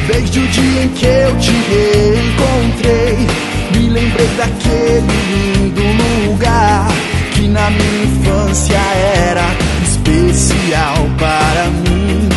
[0.06, 3.26] Desde o dia em que eu te encontrei,
[3.74, 5.82] me lembrei daquele lindo
[6.28, 6.86] lugar
[7.32, 8.78] que na minha infância
[9.30, 9.46] era
[9.82, 12.28] especial para mim.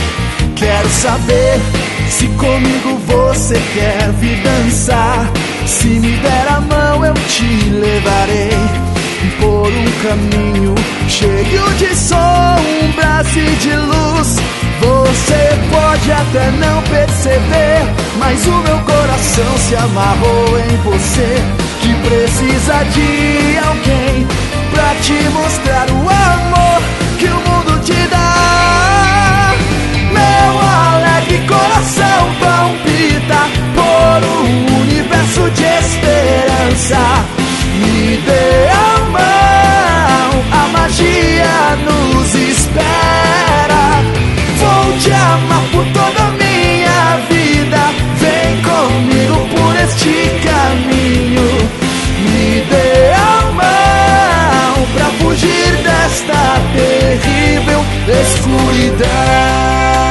[0.56, 1.60] Quero saber
[2.10, 5.32] se comigo você quer vir dançar,
[5.66, 8.90] se me der a mão eu te levarei
[9.40, 10.76] por um caminho
[11.08, 14.38] cheio de sombras e de luz.
[14.80, 17.82] Você pode até não perceber,
[18.18, 21.44] mas o meu coração se amarrou em você.
[21.82, 24.28] Que precisa de alguém
[24.72, 26.82] pra te mostrar o amor
[27.18, 29.54] que o mundo te dá.
[30.12, 33.42] Meu alegre coração palpita
[33.76, 37.00] por um universo de esperança.
[37.80, 38.79] Me dê
[41.78, 44.02] nos espera.
[44.58, 47.82] Vou te amar por toda a minha vida.
[48.18, 51.50] Vem comigo por este caminho.
[52.24, 56.42] Me dê a mão pra fugir desta
[56.74, 57.82] terrível
[58.22, 60.09] escuridão.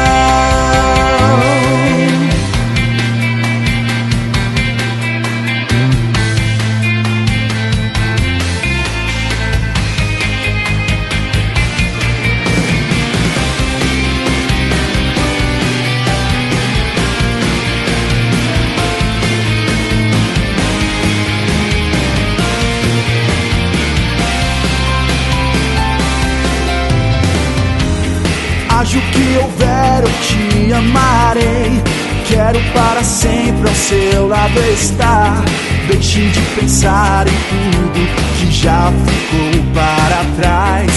[32.99, 35.45] Para sempre ao seu lado estar.
[35.87, 40.91] Deixe de pensar em tudo que já ficou para trás.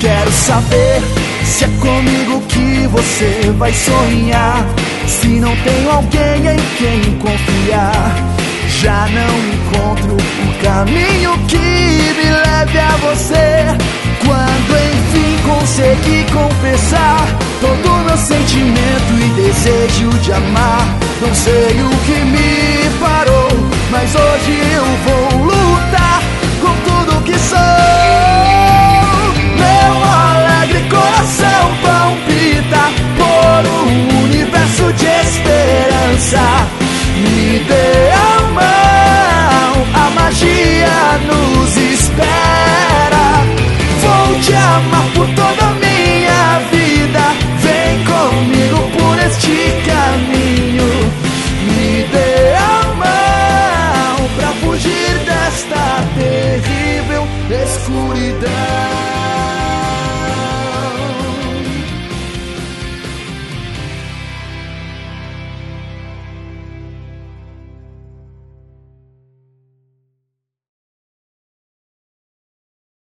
[0.00, 1.00] Quero saber
[1.44, 4.66] se é comigo que você vai sonhar.
[5.06, 8.16] Se não tenho alguém em quem confiar,
[8.80, 13.64] já não encontro o caminho que me leve a você.
[14.24, 17.24] Quando enfim consegui confessar
[17.60, 23.48] todo o meu sentimento e desejo de amar, não sei o que me parou,
[23.90, 26.22] mas hoje eu vou lutar
[26.60, 27.58] com tudo que sou.
[29.56, 32.82] Meu alegre coração palpita
[33.16, 36.66] por um universo de esperança.
[37.16, 43.46] Me dê a mão, a magia nos espera.
[44.02, 45.06] Vou te amar
[57.96, 59.15] escuridão.